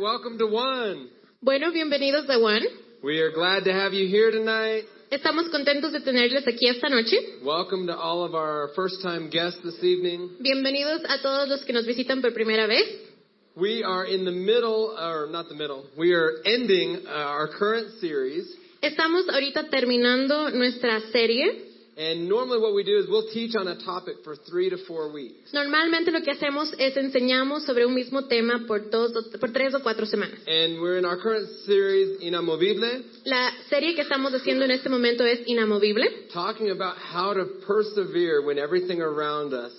welcome 0.00 0.38
to 0.38 0.46
One. 0.46 1.08
Bueno, 1.42 1.70
bienvenidos 1.72 2.28
a 2.28 2.38
One. 2.38 2.62
We 3.02 3.20
are 3.20 3.30
glad 3.32 3.64
to 3.64 3.72
have 3.72 3.92
you 3.92 4.08
here 4.08 4.30
tonight. 4.30 4.84
Estamos 5.10 5.50
contentos 5.50 5.92
de 5.92 6.00
tenerles 6.00 6.46
aquí 6.46 6.68
esta 6.68 6.88
noche. 6.88 7.16
Welcome 7.44 7.86
to 7.86 7.96
all 7.96 8.24
of 8.24 8.34
our 8.34 8.70
first 8.74 9.02
time 9.02 9.28
guests 9.28 9.60
this 9.62 9.82
evening. 9.82 10.38
Bienvenidos 10.40 11.02
a 11.06 11.20
todos 11.20 11.48
los 11.48 11.64
que 11.64 11.72
nos 11.74 11.84
visitan 11.84 12.22
por 12.22 12.32
primera 12.32 12.66
vez. 12.66 12.84
We 13.56 13.82
are 13.84 14.06
in 14.06 14.24
the 14.24 14.30
middle, 14.30 14.96
or 14.98 15.28
not 15.30 15.48
the 15.48 15.54
middle, 15.54 15.84
we 15.98 16.14
are 16.14 16.40
ending 16.46 17.04
uh, 17.06 17.10
our 17.10 17.48
current 17.48 18.00
series. 18.00 18.46
Estamos 18.80 19.28
ahorita 19.28 19.68
terminando 19.68 20.50
nuestra 20.50 21.00
serie. 21.12 21.69
And 22.00 22.30
normally 22.30 22.58
what 22.58 22.72
we 22.72 22.82
do 22.82 22.96
is 22.96 23.10
we'll 23.10 23.28
teach 23.28 23.54
on 23.54 23.68
a 23.68 23.76
topic 23.84 24.24
for 24.24 24.34
three 24.34 24.70
to 24.70 24.78
four 24.88 25.12
weeks. 25.12 25.52
Normalmente 25.52 26.10
lo 26.10 26.22
que 26.22 26.32
hacemos 26.32 26.72
es 26.78 26.96
enseñamos 26.96 27.66
sobre 27.66 27.84
un 27.84 27.94
mismo 27.94 28.26
tema 28.26 28.64
por 28.66 28.88
dos, 28.88 29.12
por 29.38 29.52
tres 29.52 29.74
o 29.74 29.82
cuatro 29.82 30.06
semanas. 30.06 30.38
And 30.46 30.80
we're 30.80 30.96
in 30.96 31.04
our 31.04 31.18
current 31.18 31.46
series, 31.66 32.22
Inamovible, 32.22 33.04
La 33.26 33.50
serie 33.68 33.94
que 33.94 34.00
estamos 34.00 34.32
haciendo 34.32 34.64
en 34.64 34.70
este 34.70 34.88
momento 34.88 35.26
es 35.26 35.46
Inamovible, 35.46 36.28
talking 36.32 36.70
about 36.70 36.96
how 36.96 37.34
to 37.34 37.44
persevere 37.66 38.40
when 38.46 38.58
everything 38.58 39.02
around 39.02 39.52
us 39.52 39.72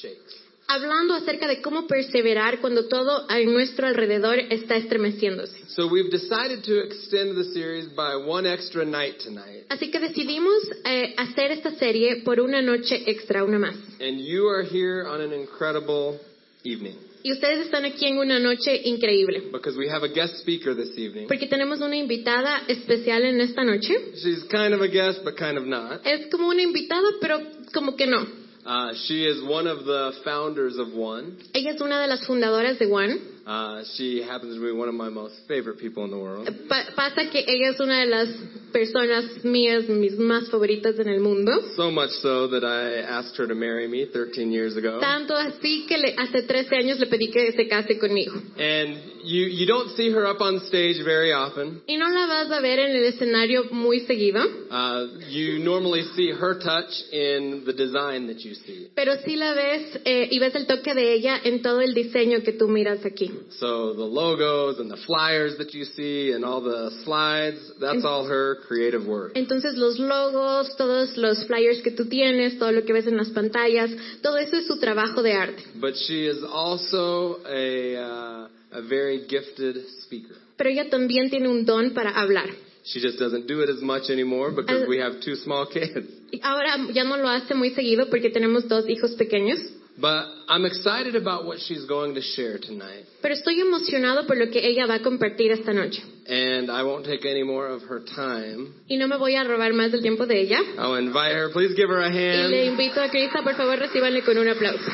shakes. 0.00 0.45
Hablando 0.68 1.14
acerca 1.14 1.46
de 1.46 1.60
cómo 1.62 1.86
perseverar 1.86 2.60
cuando 2.60 2.88
todo 2.88 3.26
a 3.28 3.38
nuestro 3.40 3.86
alrededor 3.86 4.38
está 4.50 4.76
estremeciéndose. 4.76 5.56
So 5.68 5.86
we've 5.88 6.10
decided 6.10 6.62
to 6.64 6.80
extend 6.80 7.36
the 7.36 7.44
series 7.52 7.88
by 7.94 8.16
one 8.16 8.46
extra 8.46 8.84
night 8.84 9.18
tonight. 9.22 9.66
Así 9.68 9.90
que 9.90 9.98
decidimos 10.00 10.54
eh, 10.84 11.14
hacer 11.16 11.52
esta 11.52 11.72
serie 11.72 12.22
por 12.24 12.40
una 12.40 12.62
noche 12.62 13.02
extra, 13.06 13.44
una 13.44 13.58
más. 13.58 13.76
And 14.00 14.20
you 14.20 14.48
are 14.48 14.64
here 14.64 15.06
on 15.06 15.20
an 15.20 15.32
incredible 15.32 16.18
evening 16.64 16.96
Y 17.26 17.32
ustedes 17.32 17.64
están 17.64 17.84
aquí 17.84 18.06
en 18.06 18.18
una 18.18 18.38
noche 18.38 18.82
increíble. 18.84 19.50
because 19.50 19.76
we 19.76 19.88
have 19.88 20.04
a 20.04 20.08
guest 20.08 20.36
speaker 20.38 20.76
this 20.76 20.96
evening. 20.96 21.26
Porque 21.26 21.48
tenemos 21.48 21.80
una 21.80 21.96
invitada 21.96 22.62
especial 22.68 23.24
en 23.24 23.40
esta 23.40 23.64
noche. 23.64 23.92
She's 24.14 24.44
kind 24.44 24.72
of 24.72 24.80
a 24.80 24.86
guest, 24.86 25.24
but 25.24 25.34
kind 25.36 25.58
of 25.58 25.64
not. 25.66 26.06
Es 26.06 26.28
como 26.30 26.46
una 26.48 26.62
invitada, 26.62 27.08
pero 27.20 27.40
como 27.74 27.96
que 27.96 28.06
no. 28.06 28.45
Uh, 28.66 28.92
she 29.06 29.24
is 29.24 29.42
one 29.48 29.68
of 29.68 29.84
the 29.84 30.10
founders 30.24 30.76
of 30.76 30.92
One. 30.92 31.36
Ella 31.54 31.70
es 31.70 31.80
una 31.80 32.00
de 32.00 32.08
las 32.08 32.26
fundadoras 32.26 32.78
de 32.80 32.86
One. 32.86 33.16
Uh, 33.46 33.84
she 33.96 34.20
happens 34.22 34.56
to 34.56 34.60
be 34.60 34.72
one 34.72 34.88
of 34.88 34.94
my 34.96 35.08
most 35.08 35.34
favorite 35.46 35.78
people 35.78 36.04
in 36.04 36.10
the 36.10 36.18
world. 36.18 36.48
Pa- 36.68 36.86
pasa 36.96 37.30
que 37.30 37.44
ella 37.46 37.70
es 37.74 37.78
una 37.80 38.00
de 38.00 38.06
las 38.06 38.28
personas 38.72 39.44
mías, 39.44 39.88
mis 39.88 40.18
más 40.18 40.50
favoritas 40.50 40.98
en 40.98 41.06
el 41.08 41.20
mundo. 41.20 41.52
So 41.76 41.92
much 41.92 42.10
so 42.20 42.48
that 42.48 42.64
I 42.64 43.02
asked 43.02 43.36
her 43.38 43.46
to 43.46 43.54
marry 43.54 43.86
me 43.86 44.06
13 44.12 44.50
years 44.50 44.76
ago. 44.76 44.98
Tanto 44.98 45.34
así 45.36 45.86
que 45.86 45.96
le- 45.96 46.16
hace 46.18 46.42
13 46.42 46.74
años 46.76 46.98
le 46.98 47.06
pedí 47.06 47.30
que 47.30 47.52
se 47.52 47.68
case 47.68 47.98
conmigo. 48.00 48.34
And 48.58 48.98
you, 49.26 49.46
you 49.46 49.66
don't 49.66 49.90
see 49.96 50.10
her 50.12 50.24
up 50.26 50.40
on 50.40 50.60
stage 50.68 51.02
very 51.04 51.32
often. 51.32 51.82
Y 51.86 51.96
no 51.96 52.08
la 52.08 52.26
vas 52.26 52.50
a 52.50 52.60
ver 52.60 52.78
en 52.78 52.96
el 52.96 53.04
escenario 53.04 53.64
muy 53.72 54.00
seguido, 54.06 54.40
Uh, 54.70 55.06
you 55.30 55.58
normally 55.60 56.02
see 56.16 56.30
her 56.32 56.54
touch 56.58 56.90
in 57.12 57.62
the 57.64 57.72
design 57.72 58.26
that 58.26 58.38
you 58.40 58.54
see. 58.54 58.88
pero 58.94 59.14
sí 59.24 59.36
la 59.36 59.54
ves 59.54 59.98
eh, 60.04 60.28
y 60.30 60.38
ves 60.38 60.54
el 60.54 60.66
toque 60.66 60.94
de 60.94 61.14
ella 61.14 61.40
en 61.44 61.62
todo 61.62 61.80
el 61.80 61.94
diseño 61.94 62.42
que 62.42 62.52
tú 62.52 62.68
miras 62.68 63.04
aquí. 63.04 63.30
So 63.58 63.94
the 63.94 64.04
logos 64.04 64.78
and 64.80 64.90
the 64.90 64.96
flyers 65.06 65.56
that 65.58 65.72
you 65.72 65.84
see 65.84 66.32
and 66.32 66.44
all 66.44 66.60
the 66.60 66.90
slides, 67.04 67.58
that's 67.80 68.04
all 68.04 68.24
her 68.26 68.56
creative 68.66 69.06
work. 69.06 69.32
Entonces 69.34 69.76
los 69.76 69.98
logos, 69.98 70.76
todos 70.76 71.16
los 71.16 71.44
flyers 71.46 71.80
que 71.82 71.90
tú 71.92 72.06
tienes, 72.08 72.58
todo 72.58 72.72
lo 72.72 72.84
que 72.84 72.92
ves 72.92 73.06
en 73.06 73.16
las 73.16 73.30
pantallas, 73.30 73.90
todo 74.22 74.36
eso 74.36 74.56
es 74.56 74.66
su 74.66 74.78
trabajo 74.78 75.22
de 75.22 75.32
arte. 75.32 75.62
But 75.80 75.94
she 75.94 76.26
is 76.26 76.42
also 76.42 77.38
a, 77.46 77.96
uh, 77.96 78.48
a 78.72 78.80
very 78.82 79.26
gifted 79.28 79.76
speaker. 80.02 80.36
Pero 80.56 80.70
ella 80.70 80.88
también 80.90 81.30
tiene 81.30 81.48
un 81.48 81.64
don 81.64 81.92
para 81.94 82.10
hablar. 82.10 82.48
She 82.84 83.00
just 83.00 83.18
doesn't 83.18 83.46
do 83.48 83.62
it 83.62 83.68
as 83.68 83.82
much 83.82 84.10
anymore 84.10 84.52
because 84.52 84.86
we 84.88 84.98
have 84.98 85.20
two 85.20 85.34
small 85.36 85.66
kids. 85.66 86.06
Ahora 86.42 86.76
ya 86.92 87.02
no 87.04 87.16
lo 87.16 87.28
hace 87.28 87.54
muy 87.54 87.70
seguido 87.70 88.08
porque 88.08 88.30
tenemos 88.30 88.68
dos 88.68 88.88
hijos 88.88 89.12
pequeños. 89.16 89.58
But 89.98 90.26
I'm 90.48 90.66
excited 90.66 91.16
about 91.16 91.46
what 91.46 91.58
she's 91.58 91.86
going 91.86 92.14
to 92.16 92.20
share 92.20 92.58
tonight. 92.58 93.06
Pero 93.22 93.34
estoy 93.34 93.58
emocionado 93.60 94.26
por 94.26 94.36
lo 94.36 94.50
que 94.50 94.60
ella 94.60 94.86
va 94.86 94.96
a 94.96 95.02
compartir 95.02 95.52
esta 95.52 95.72
noche. 95.72 96.02
And 96.28 96.70
I 96.70 96.82
won't 96.82 97.06
take 97.06 97.24
any 97.24 97.42
more 97.42 97.66
of 97.68 97.82
her 97.88 98.00
time. 98.04 98.74
Y 98.88 98.98
no 98.98 99.08
me 99.08 99.16
voy 99.16 99.36
a 99.36 99.42
robar 99.44 99.72
más 99.72 99.90
del 99.92 100.02
tiempo 100.02 100.26
de 100.26 100.42
ella. 100.42 100.60
I'll 100.78 100.98
invite 100.98 101.32
her. 101.34 101.50
Please 101.50 101.74
give 101.74 101.88
her 101.88 102.02
a 102.02 102.08
Y 102.10 102.12
le 102.12 102.68
hand. 102.68 102.72
invito 102.72 103.00
a 103.00 103.08
Krista, 103.10 103.42
por 103.42 103.54
favor, 103.56 103.78
recíbanle 103.78 104.22
con 104.22 104.36
un 104.36 104.48
aplauso. 104.48 104.84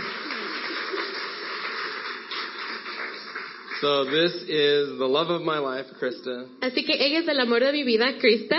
So 3.82 4.04
this 4.04 4.32
is 4.47 4.97
the 4.97 5.09
love 5.10 5.26
of 5.28 5.43
my 5.43 5.59
life, 5.59 5.87
Krista. 6.00 6.47
Así 6.60 6.84
que 6.87 6.94
ella 6.94 7.19
es 7.19 7.26
el 7.26 7.41
amor 7.41 7.65
de 7.65 7.72
mi 7.72 7.82
vida, 7.82 8.16
Krista. 8.20 8.56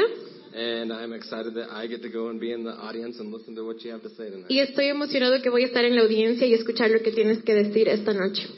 And 0.54 0.92
I'm 0.92 1.14
excited 1.14 1.54
that 1.54 1.72
I 1.72 1.88
get 1.88 2.02
to 2.02 2.10
go 2.10 2.28
and 2.28 2.42
be 2.42 2.52
in 2.52 2.66
the 2.66 2.74
audience 2.74 3.22
and 3.22 3.32
listen 3.32 3.56
to 3.56 3.66
what 3.66 3.82
you 3.86 3.92
have 3.94 4.04
to 4.04 4.10
say 4.10 4.30
tonight. 4.30 4.50
Y 4.50 4.60
estoy 4.60 4.90
emocionado 4.90 5.42
que 5.42 5.50
voy 5.50 5.64
a 5.64 5.68
estar 5.68 5.86
en 5.86 5.96
la 5.96 6.02
audiencia 6.02 6.46
y 6.46 6.54
escuchar 6.54 6.92
lo 6.92 7.00
que 7.00 7.14
tienes 7.14 7.42
que 7.42 7.54
decir 7.54 7.88
esta 7.88 8.12
noche. 8.14 8.50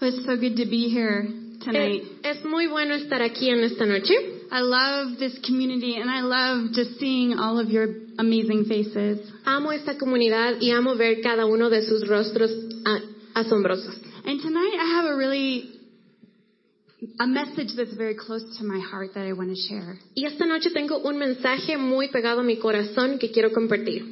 Well, 0.00 0.12
it's 0.12 0.26
so 0.26 0.36
good 0.36 0.56
to 0.56 0.68
be 0.68 0.88
here 0.88 1.28
tonight. 1.62 2.02
Es, 2.24 2.38
es 2.38 2.44
muy 2.44 2.66
bueno 2.66 2.96
estar 2.96 3.22
aquí 3.22 3.48
en 3.48 3.62
esta 3.62 3.86
noche. 3.86 4.12
I 4.50 4.62
love 4.62 5.20
this 5.20 5.38
community 5.46 5.94
and 5.94 6.10
I 6.10 6.22
love 6.22 6.72
just 6.74 6.98
seeing 6.98 7.38
all 7.38 7.60
of 7.60 7.70
your 7.70 7.86
amazing 8.18 8.64
faces. 8.64 9.20
Amo 9.44 9.70
esta 9.70 9.96
comunidad 9.96 10.60
y 10.60 10.72
amo 10.72 10.96
ver 10.96 11.20
cada 11.22 11.46
uno 11.46 11.70
de 11.70 11.82
sus 11.82 12.08
rostros 12.08 12.50
ah, 12.84 12.98
asombrosos. 13.34 14.09
And 14.24 14.40
tonight 14.40 14.76
I 14.78 14.96
have 14.96 15.06
a 15.06 15.16
really 15.16 15.80
a 17.18 17.26
message 17.26 17.68
that's 17.76 17.94
very 17.96 18.14
close 18.14 18.44
to 18.58 18.64
my 18.64 18.78
heart 18.78 19.14
that 19.14 19.26
I 19.26 19.32
want 19.32 19.48
to 19.50 19.56
share. 19.56 19.98
Y 20.14 20.24
esta 20.26 20.44
noche 20.44 20.70
tengo 20.74 21.00
un 21.02 21.16
mensaje 21.18 21.78
muy 21.78 22.08
pegado 22.08 22.40
a 22.40 22.42
mi 22.42 22.58
corazón 22.58 23.18
que 23.18 23.30
quiero 23.32 23.50
compartir. 23.50 24.02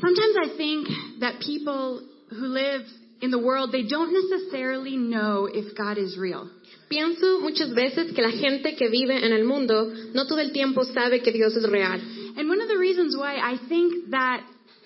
Sometimes 0.00 0.36
I 0.40 0.56
think 0.56 0.88
that 1.20 1.40
people 1.40 2.06
who 2.30 2.46
live 2.46 2.82
in 3.20 3.32
the 3.32 3.38
world 3.38 3.72
they 3.72 3.82
don't 3.82 4.12
necessarily 4.12 4.96
know 4.96 5.48
if 5.52 5.76
God 5.76 5.98
is 5.98 6.16
real. 6.16 6.48
Pienso 6.88 7.40
muchas 7.40 7.74
veces 7.74 8.14
que 8.14 8.22
la 8.22 8.30
gente 8.30 8.76
que 8.76 8.88
vive 8.88 9.16
en 9.16 9.32
el 9.32 9.44
mundo 9.44 9.92
no 10.14 10.26
todo 10.26 10.38
el 10.38 10.52
tiempo 10.52 10.84
sabe 10.84 11.20
que 11.22 11.32
Dios 11.32 11.56
es 11.56 11.68
real. 11.68 11.98
And 12.36 12.48
one 12.48 12.60
of 12.60 12.68
the 12.68 12.78
reasons 12.78 13.16
why 13.16 13.38
I 13.38 13.58
think 13.68 14.10
that 14.10 14.44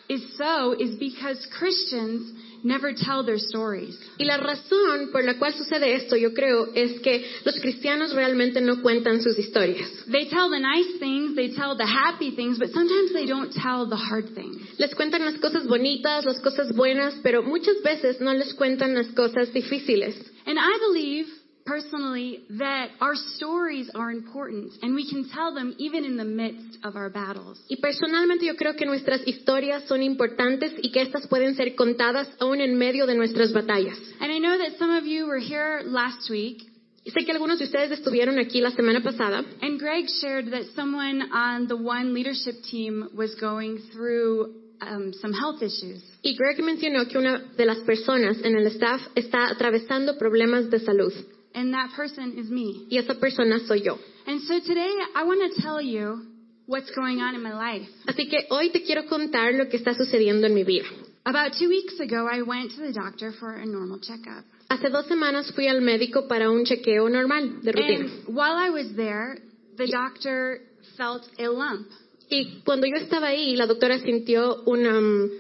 is 0.08 0.36
so 0.38 0.72
is 0.72 0.98
because 0.98 1.46
Christians 1.58 2.32
never 2.62 2.94
tell 2.94 3.24
their 3.24 3.38
stories. 3.38 3.98
Y 4.18 4.24
la 4.24 4.36
razón 4.36 5.10
por 5.10 5.24
la 5.24 5.38
cual 5.38 5.52
sucede 5.54 5.94
esto, 5.94 6.16
yo 6.16 6.32
creo, 6.32 6.68
es 6.74 7.00
que 7.00 7.24
los 7.44 7.58
cristianos 7.60 8.12
realmente 8.14 8.60
no 8.60 8.82
cuentan 8.82 9.22
sus 9.22 9.38
historias. 9.38 9.88
They 10.10 10.28
tell 10.28 10.50
the 10.50 10.60
nice 10.60 10.98
things, 10.98 11.34
they 11.34 11.54
tell 11.54 11.76
the 11.76 11.86
happy 11.86 12.34
things, 12.34 12.58
but 12.58 12.70
sometimes 12.70 13.12
they 13.12 13.26
don't 13.26 13.52
tell 13.52 13.88
the 13.88 13.96
hard 13.96 14.34
things. 14.34 14.78
Les 14.78 14.94
cuentan 14.94 15.24
las 15.24 15.38
cosas 15.38 15.66
bonitas, 15.66 16.24
las 16.24 16.40
cosas 16.40 16.72
buenas, 16.74 17.14
pero 17.22 17.42
muchas 17.42 17.82
veces 17.82 18.20
no 18.20 18.32
les 18.32 18.54
cuentan 18.54 18.94
las 18.94 19.08
cosas 19.08 19.52
difíciles. 19.52 20.14
And 20.46 20.58
I 20.58 20.78
believe 20.78 21.41
personally 21.64 22.40
that 22.58 22.90
our 23.00 23.14
stories 23.36 23.90
are 23.94 24.10
important 24.10 24.72
and 24.82 24.94
we 24.94 25.08
can 25.08 25.28
tell 25.30 25.54
them 25.54 25.74
even 25.78 26.04
in 26.04 26.16
the 26.16 26.24
midst 26.24 26.78
of 26.84 26.96
our 26.96 27.10
battles. 27.10 27.58
Y 27.68 27.76
personalmente 27.76 28.44
yo 28.46 28.54
creo 28.54 28.76
que 28.76 28.86
nuestras 28.86 29.26
historias 29.26 29.84
son 29.88 30.02
importantes 30.02 30.72
y 30.82 30.90
que 30.90 31.02
estas 31.02 31.26
pueden 31.28 31.54
ser 31.54 31.74
contadas 31.74 32.28
aún 32.40 32.60
en 32.60 32.76
medio 32.76 33.06
de 33.06 33.14
nuestras 33.14 33.52
batallas. 33.52 33.98
And 34.20 34.32
I 34.32 34.38
know 34.38 34.58
that 34.58 34.78
some 34.78 34.90
of 34.90 35.04
you 35.04 35.26
were 35.26 35.40
here 35.40 35.82
last 35.84 36.28
week 36.30 36.68
Y 37.04 37.10
sé 37.10 37.24
que 37.24 37.32
algunos 37.32 37.58
de 37.58 37.64
ustedes 37.64 37.90
estuvieron 37.90 38.38
aquí 38.38 38.60
la 38.60 38.70
semana 38.70 39.02
pasada 39.02 39.44
and 39.60 39.80
Greg 39.80 40.06
shared 40.20 40.50
that 40.52 40.62
someone 40.76 41.22
on 41.32 41.66
the 41.66 41.74
one 41.76 42.14
leadership 42.14 42.62
team 42.70 43.08
was 43.16 43.34
going 43.40 43.78
through 43.92 44.54
um, 44.80 45.12
some 45.14 45.32
health 45.32 45.60
issues. 45.62 46.00
y 46.22 46.36
Greg 46.36 46.62
mencionó 46.62 47.08
que 47.08 47.18
una 47.18 47.40
de 47.56 47.64
las 47.64 47.78
personas 47.78 48.38
en 48.44 48.56
el 48.56 48.66
staff 48.68 49.00
está 49.16 49.48
atravesando 49.50 50.16
problemas 50.16 50.70
de 50.70 50.78
salud 50.78 51.12
And 51.54 51.74
that 51.74 51.90
person 51.94 52.38
is 52.38 52.48
me. 52.50 52.86
y 52.90 52.98
esa 52.98 53.14
persona 53.14 53.58
soy 53.66 53.82
yo. 53.82 53.98
And 54.26 54.40
so 54.42 54.60
today 54.60 54.92
I 55.14 55.24
want 55.24 55.54
to 55.54 55.62
tell 55.62 55.80
you 55.80 56.26
what's 56.66 56.90
going 56.92 57.20
on 57.20 57.34
in 57.34 57.42
my 57.42 57.52
life. 57.52 57.88
Así 58.06 58.28
que 58.28 58.46
hoy 58.50 58.70
te 58.70 58.82
quiero 58.82 59.06
contar 59.06 59.52
lo 59.54 59.68
que 59.68 59.78
está 59.78 59.94
sucediendo 59.94 60.46
en 60.46 60.54
mi 60.54 60.64
vida. 60.64 60.86
About 61.24 61.52
two 61.58 61.68
weeks 61.68 62.00
ago, 62.00 62.26
I 62.26 62.42
went 62.42 62.72
to 62.72 62.80
the 62.80 62.92
doctor 62.92 63.32
for 63.38 63.54
a 63.54 63.64
normal 63.64 64.00
checkup. 64.00 64.44
Hace 64.68 64.90
dos 64.90 65.06
semanas 65.06 65.52
fui 65.54 65.68
al 65.68 65.80
médico 65.80 66.26
para 66.26 66.50
un 66.50 66.64
chequeo 66.64 67.08
normal 67.08 67.60
de 67.62 67.72
rutina. 67.72 68.26
And 68.26 68.34
while 68.34 68.56
I 68.56 68.70
was 68.70 68.96
there, 68.96 69.38
the 69.76 69.86
doctor 69.86 70.60
felt 70.96 71.22
a 71.38 71.48
lump. 71.48 71.86
Y 72.30 72.62
cuando 72.64 72.86
yo 72.86 72.96
estaba 72.96 73.28
ahí, 73.28 73.54
la 73.56 73.66
doctora 73.66 73.98
sintió 73.98 74.62
una, 74.66 74.98
um, 74.98 75.30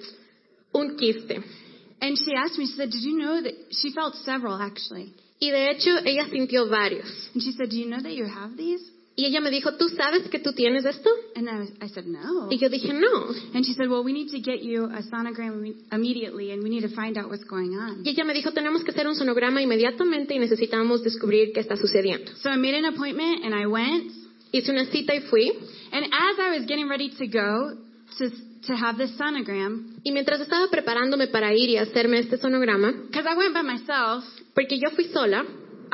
un 0.74 0.96
quiste. 0.96 1.42
And 2.00 2.18
she 2.18 2.34
asked 2.34 2.58
me, 2.58 2.66
she 2.66 2.74
said, 2.76 2.90
Did 2.90 3.02
you 3.02 3.16
know 3.16 3.40
that 3.40 3.54
she 3.70 3.92
felt 3.92 4.14
several 4.16 4.60
actually? 4.60 5.14
Y 5.42 5.50
de 5.50 5.72
hecho, 5.72 5.90
ella 6.04 6.28
sintió 6.30 6.68
varios. 6.68 7.04
And 7.34 7.42
she 7.42 7.50
said, 7.50 7.68
Do 7.68 7.76
you 7.76 7.86
know 7.86 8.00
that 8.00 8.14
you 8.14 8.26
have 8.26 8.56
these? 8.56 8.80
Y 9.16 9.26
ella 9.26 9.40
me 9.40 9.50
dijo, 9.50 9.74
¿tú 9.74 9.88
sabes 9.88 10.28
que 10.30 10.38
tú 10.38 10.52
tienes 10.52 10.84
esto? 10.86 11.10
And 11.34 11.48
I, 11.48 11.58
was, 11.58 11.68
I 11.82 11.88
said, 11.88 12.06
no. 12.06 12.48
Y 12.48 12.58
yo 12.58 12.68
dije, 12.68 12.94
no. 12.94 13.26
And 13.52 13.64
she 13.64 13.74
said, 13.74 13.90
well, 13.90 14.04
we 14.04 14.12
need 14.12 14.30
to 14.30 14.40
get 14.40 14.62
you 14.62 14.84
a 14.84 15.02
sonogram 15.02 15.74
immediately 15.90 16.52
and 16.52 16.62
we 16.62 16.70
need 16.70 16.82
to 16.82 16.94
find 16.94 17.18
out 17.18 17.28
what's 17.28 17.44
going 17.44 17.76
on. 17.76 18.04
Y 18.04 18.10
ella 18.12 18.24
me 18.24 18.32
dijo, 18.32 18.52
tenemos 18.52 18.84
que 18.84 18.92
hacer 18.92 19.06
un 19.06 19.16
sonograma 19.16 19.60
inmediatamente 19.60 20.34
y 20.34 20.38
necesitamos 20.38 21.02
descubrir 21.02 21.52
qué 21.52 21.60
está 21.60 21.76
sucediendo. 21.76 22.32
So 22.36 22.48
I 22.48 22.56
made 22.56 22.74
an 22.74 22.86
appointment 22.86 23.44
and 23.44 23.52
I 23.52 23.66
went. 23.66 24.12
Hice 24.52 24.70
una 24.70 24.86
cita 24.86 25.12
y 25.12 25.20
fui. 25.28 25.50
And 25.92 26.04
as 26.06 26.38
I 26.38 26.56
was 26.56 26.66
getting 26.66 26.88
ready 26.88 27.10
to 27.18 27.26
go 27.26 27.76
to, 28.18 28.30
to 28.68 28.76
have 28.76 28.96
this 28.96 29.10
sonogram, 29.18 29.91
Y 30.04 30.12
mientras 30.12 30.40
estaba 30.40 30.68
preparándome 30.68 31.28
para 31.28 31.54
ir 31.54 31.70
y 31.70 31.76
hacerme 31.76 32.18
este 32.18 32.36
sonograma, 32.36 32.92
because 33.06 33.28
I 33.28 33.36
went 33.36 33.54
by 33.54 33.62
myself, 33.62 34.24
porque 34.54 34.78
yo 34.78 34.90
fui 34.90 35.04
sola, 35.06 35.44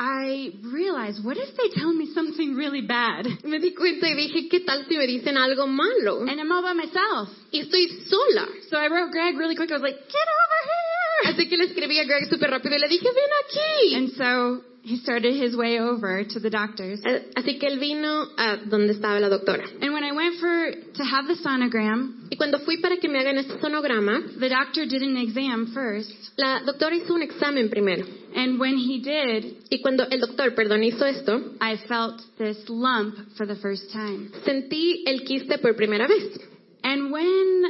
I 0.01 0.53
realized, 0.63 1.25
what 1.25 1.35
if 1.35 1.57
they 1.57 1.69
tell 1.75 1.91
me 1.91 2.07
something 2.13 2.55
really 2.55 2.81
bad? 2.81 3.27
me 3.43 3.59
di 3.59 3.73
cuenta 3.73 4.07
y 4.07 4.15
dije, 4.15 4.47
¿qué 4.47 4.61
tal 4.61 4.85
si 4.87 4.97
me 4.97 5.05
dicen 5.05 5.37
algo 5.37 5.67
malo? 5.67 6.21
And 6.21 6.39
I'm 6.39 6.49
all 6.51 6.63
by 6.63 6.73
myself. 6.73 7.29
Y 7.51 7.59
estoy 7.59 8.05
sola. 8.07 8.47
So 8.69 8.77
I 8.77 8.87
wrote 8.87 9.11
Greg 9.11 9.37
really 9.37 9.55
quick. 9.55 9.69
I 9.69 9.73
was 9.73 9.81
like, 9.81 9.97
get 9.97 10.27
over 10.39 10.61
here! 10.63 11.33
Así 11.33 11.49
que 11.49 11.57
le 11.57 11.65
escribí 11.65 11.99
a 11.99 12.05
Greg 12.05 12.29
súper 12.29 12.49
rápido 12.49 12.77
y 12.77 12.79
le 12.79 12.87
dije, 12.87 13.09
ven 13.11 13.29
aquí. 13.43 13.95
And 13.95 14.09
so 14.15 14.68
he 14.81 14.97
started 14.97 15.35
his 15.35 15.55
way 15.55 15.79
over 15.79 16.23
to 16.23 16.39
the 16.39 16.49
doctors. 16.49 16.99
Eh, 17.05 17.31
Así 17.35 17.59
que 17.59 17.67
él 17.67 17.79
vino 17.79 18.27
a 18.37 18.57
donde 18.65 18.93
estaba 18.93 19.19
la 19.19 19.27
doctora. 19.29 19.63
And 19.81 19.93
when 19.93 20.03
I 20.03 20.11
went 20.13 20.39
for 20.39 20.71
to 20.95 21.03
have 21.03 21.27
the 21.27 21.35
sonogram, 21.35 22.27
Y 22.31 22.37
cuando 22.37 22.59
fui 22.59 22.77
para 22.81 22.97
que 22.97 23.09
me 23.09 23.19
hagan 23.19 23.37
este 23.37 23.59
sonograma, 23.59 24.21
the 24.39 24.49
doctor 24.49 24.85
did 24.85 25.01
an 25.01 25.17
exam 25.17 25.67
first. 25.73 26.11
la 26.37 26.61
doctora 26.65 26.95
hizo 26.95 27.13
un 27.13 27.21
examen 27.23 27.69
primero. 27.69 28.05
And 28.35 28.59
when 28.59 28.77
he 28.77 28.99
did, 29.01 29.57
Y 29.71 29.79
cuando 29.81 30.05
el 30.09 30.19
doctor, 30.19 30.51
perdón, 30.55 30.83
hizo 30.83 31.05
esto, 31.05 31.55
I 31.59 31.77
felt 31.87 32.21
this 32.37 32.57
lump 32.69 33.15
for 33.37 33.45
the 33.45 33.55
first 33.55 33.91
time. 33.91 34.31
sentí 34.45 35.03
el 35.07 35.21
quiste 35.25 35.57
por 35.61 35.73
primera 35.75 36.07
vez. 36.07 36.39
And 36.83 37.11
when 37.11 37.63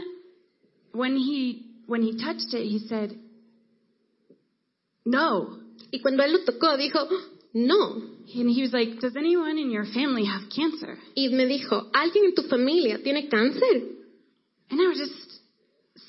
when 0.93 1.15
he 1.17 1.65
when 1.87 2.01
he 2.03 2.17
touched 2.17 2.53
it, 2.53 2.65
he 2.67 2.79
said, 2.87 3.15
"No." 5.05 5.57
Y 5.91 5.99
cuando 6.01 6.23
él 6.23 6.33
lo 6.33 6.43
tocó, 6.43 6.77
dijo, 6.77 7.07
no. 7.53 8.01
And 8.35 8.49
he 8.49 8.61
was 8.61 8.73
like, 8.73 8.99
"Does 8.99 9.15
anyone 9.15 9.57
in 9.57 9.71
your 9.71 9.85
family 9.85 10.25
have 10.25 10.49
cancer?" 10.49 10.97
Y 11.15 11.29
me 11.29 11.45
dijo, 11.45 11.89
¿alguien 11.93 12.25
en 12.25 12.35
tu 12.35 12.43
familia 12.43 13.01
tiene 13.01 13.27
cáncer? 13.27 13.83
And 14.69 14.79
I 14.79 14.87
was 14.87 14.99
just 14.99 15.41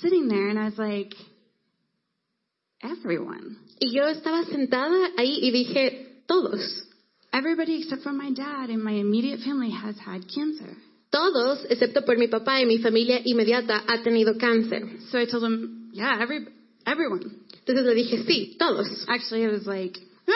sitting 0.00 0.28
there 0.28 0.50
and 0.50 0.58
I 0.58 0.64
was 0.64 0.78
like, 0.78 1.16
"Everyone. 2.82 3.56
Y 3.80 3.90
yo 3.92 4.04
estaba 4.04 4.44
sentada 4.44 5.12
ahí 5.16 5.38
y 5.40 5.50
dije, 5.50 6.24
todos. 6.26 6.60
Everybody 7.32 7.82
except 7.82 8.02
for 8.02 8.12
my 8.12 8.32
dad 8.32 8.68
and 8.68 8.82
my 8.82 8.92
immediate 8.92 9.40
family 9.40 9.70
has 9.70 9.96
had 9.98 10.26
cancer." 10.28 10.76
Todos, 11.10 11.64
excepto 11.70 12.04
por 12.04 12.18
mi 12.18 12.28
papá 12.28 12.60
y 12.60 12.66
mi 12.66 12.78
familia 12.78 13.20
inmediata, 13.24 13.82
ha 13.86 14.02
tenido 14.02 14.36
cáncer. 14.38 15.00
So 15.10 15.18
I 15.18 15.26
told 15.26 15.44
him, 15.44 15.90
"Yeah, 15.92 16.20
every 16.20 16.46
everyone." 16.84 17.46
Entonces 17.70 17.94
le 17.94 17.94
dije, 17.94 18.24
sí, 18.26 18.56
todos. 18.58 18.86
Actually, 19.08 19.44
it 19.44 19.52
was 19.52 19.66
like, 19.66 19.98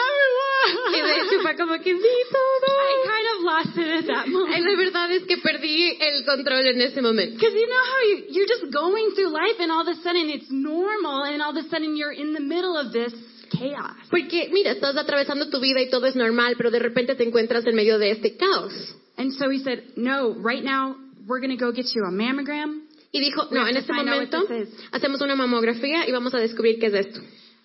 Y 0.91 1.01
de 1.01 1.11
hecho 1.11 1.23
"Everyone." 1.25 1.41
fue 1.43 1.55
como 1.57 1.77
que 1.83 1.93
sí, 1.93 2.15
todos. 2.31 2.75
I 2.75 2.93
kind 3.05 3.27
of 3.33 3.43
lost 3.43 3.77
it 3.77 3.87
at 3.87 4.05
that 4.07 4.27
Y 4.27 4.31
moment. 4.31 4.65
la 4.65 4.75
verdad 4.75 5.11
es 5.11 5.23
que 5.23 5.37
perdí 5.37 5.97
el 5.99 6.25
control 6.25 6.65
en 6.67 6.81
ese 6.81 7.01
momento. 7.01 7.35
Because 7.37 7.53
you 7.53 7.67
know 7.67 7.83
how 7.83 8.01
you, 8.09 8.25
you're 8.31 8.47
just 8.47 8.71
going 8.73 9.11
through 9.15 9.29
life 9.29 9.59
and 9.59 9.71
all 9.71 9.81
of 9.81 9.87
a 9.87 10.01
sudden 10.01 10.29
it's 10.29 10.49
normal 10.49 11.23
and 11.23 11.41
all 11.41 11.51
of 11.55 11.57
a 11.63 11.69
sudden 11.69 11.95
you're 11.95 12.13
in 12.13 12.33
the 12.33 12.39
middle 12.41 12.77
of 12.77 12.91
this 12.91 13.13
chaos. 13.51 13.95
Porque, 14.09 14.49
mira, 14.51 14.71
estás 14.71 14.95
atravesando 14.97 15.49
tu 15.49 15.59
vida 15.61 15.81
y 15.81 15.89
todo 15.89 16.07
es 16.07 16.15
normal, 16.15 16.55
pero 16.57 16.71
de 16.71 16.79
repente 16.79 17.15
te 17.15 17.23
encuentras 17.23 17.65
en 17.67 17.75
medio 17.75 17.99
de 17.99 18.11
este 18.11 18.35
caos. 18.37 18.73
And 19.17 19.31
so 19.33 19.49
he 19.49 19.59
said, 19.59 19.83
no, 19.95 20.33
right 20.33 20.63
now 20.63 20.95
we're 21.27 21.39
going 21.39 21.55
to 21.55 21.63
go 21.63 21.71
get 21.71 21.85
you 21.93 22.03
a 22.05 22.11
mammogram. 22.11 22.84
Y 23.15 23.19
dijo, 23.21 23.47
no, 23.49 23.65
en 23.65 23.77
este 23.77 23.93
momento 23.93 24.45
hacemos 24.91 25.21
una 25.21 25.35
mamografía 25.37 26.05
y 26.05 26.11
vamos 26.11 26.33
a 26.35 26.37
descubrir 26.39 26.79
qué 26.79 26.87
es 26.87 26.93
esto. 27.07 27.21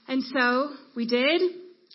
And 0.06 0.22
so 0.22 0.70
we 0.94 1.06
did, 1.06 1.42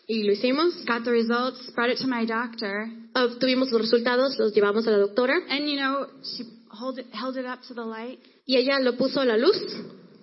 Y 0.08 0.24
lo 0.24 0.34
hicimos. 0.34 0.84
got 0.86 1.06
the 1.06 1.12
results, 1.12 1.72
brought 1.74 1.90
it 1.90 2.00
to 2.00 2.08
my 2.08 2.26
doctor. 2.26 2.90
Obtuvimos 3.14 3.72
los 3.72 3.80
resultados, 3.80 4.38
los 4.38 4.54
llevamos 4.54 4.86
a 4.88 4.92
la 4.92 4.98
doctora 4.98 5.36
And 5.50 5.70
you 5.70 5.78
know, 5.78 6.06
she 6.22 6.44
hold 6.70 7.00
it, 7.00 7.06
held 7.14 7.38
it 7.38 7.46
up 7.46 7.62
to 7.70 7.74
the 7.74 7.86
light 7.86 8.20
y 8.46 8.58
ella 8.58 8.78
lo 8.82 8.98
puso 8.98 9.22
a 9.22 9.26
la 9.26 9.38
luz 9.38 9.56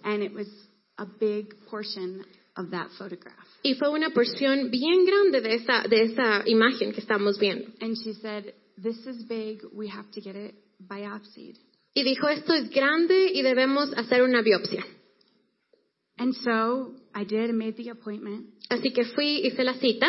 and 0.05 0.23
it 0.23 0.35
was 0.35 0.49
a 0.99 1.07
big 1.19 1.55
portion 1.71 2.23
of 2.57 2.71
that 2.71 2.89
photograph. 2.99 3.47
y 3.63 3.75
fue 3.77 3.89
una 3.89 4.11
porción 4.11 4.71
bien 4.71 5.07
grande 5.07 5.41
de 5.41 5.55
esa, 5.55 5.89
de 5.89 6.03
esa 6.03 6.43
imagen 6.47 6.93
que 6.93 7.01
estamos 7.01 7.39
viendo. 7.39 7.67
And 7.81 7.97
she 7.97 8.13
said, 8.13 8.53
this 8.77 9.07
is 9.07 9.25
big, 9.27 9.63
we 9.75 9.89
have 9.89 10.11
to 10.13 10.21
get 10.21 10.37
it 10.37 10.55
biopsied. 10.87 11.57
Y 11.95 12.05
dijo, 12.05 12.29
esto 12.29 12.55
es 12.55 12.71
grande 12.71 13.31
y 13.33 13.43
debemos 13.43 13.93
hacer 13.97 14.23
una 14.23 14.43
biopsia. 14.43 14.85
And 16.17 16.35
so 16.35 16.95
I 17.15 17.25
did 17.25 17.51
and 17.51 17.59
made 17.59 17.77
the 17.77 17.91
appointment. 17.91 18.47
Así 18.71 18.93
que 18.93 19.05
fui, 19.05 19.47
hice 19.47 19.65
la 19.65 19.75
cita 19.75 20.07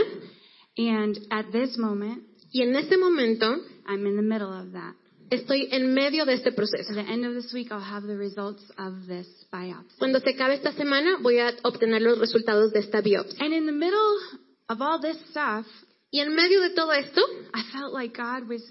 And 0.77 1.19
at 1.29 1.51
this 1.51 1.77
moment, 1.77 2.23
y 2.51 2.61
en 2.61 2.75
ese 2.75 2.97
momento 2.97 3.57
I'm 3.87 4.05
in 4.07 4.15
the 4.15 4.23
middle 4.23 4.51
of 4.51 4.71
that. 4.73 4.95
estoy 5.29 5.67
en 5.71 5.93
medio 5.93 6.25
de 6.25 6.33
este 6.33 6.51
proceso. 6.51 6.91
At 6.91 7.05
the 7.05 7.11
end 7.11 7.25
of 7.25 7.33
this 7.33 7.53
week, 7.53 7.71
I'll 7.71 7.79
have 7.79 8.03
the 8.07 8.17
results 8.17 8.63
of 8.77 9.07
this 9.07 9.27
biopsy. 9.51 9.97
Cuando 9.99 10.19
se 10.19 10.31
acabe 10.31 10.55
esta 10.55 10.71
semana 10.73 11.17
voy 11.21 11.39
a 11.39 11.53
obtener 11.63 12.01
los 12.01 12.19
resultados 12.19 12.71
de 12.71 12.79
esta 12.79 13.01
biopsia. 13.01 13.43
And 13.43 13.53
in 13.53 13.65
the 13.65 13.71
middle 13.71 14.17
of 14.69 14.81
all 14.81 14.99
this 14.99 15.17
stuff, 15.29 15.65
Y 16.11 16.19
en 16.19 16.35
medio 16.35 16.61
de 16.61 16.69
todo 16.75 16.91
esto, 16.91 17.21
I 17.55 17.63
felt 17.71 17.91
like 17.91 18.15
God 18.15 18.47
was 18.47 18.61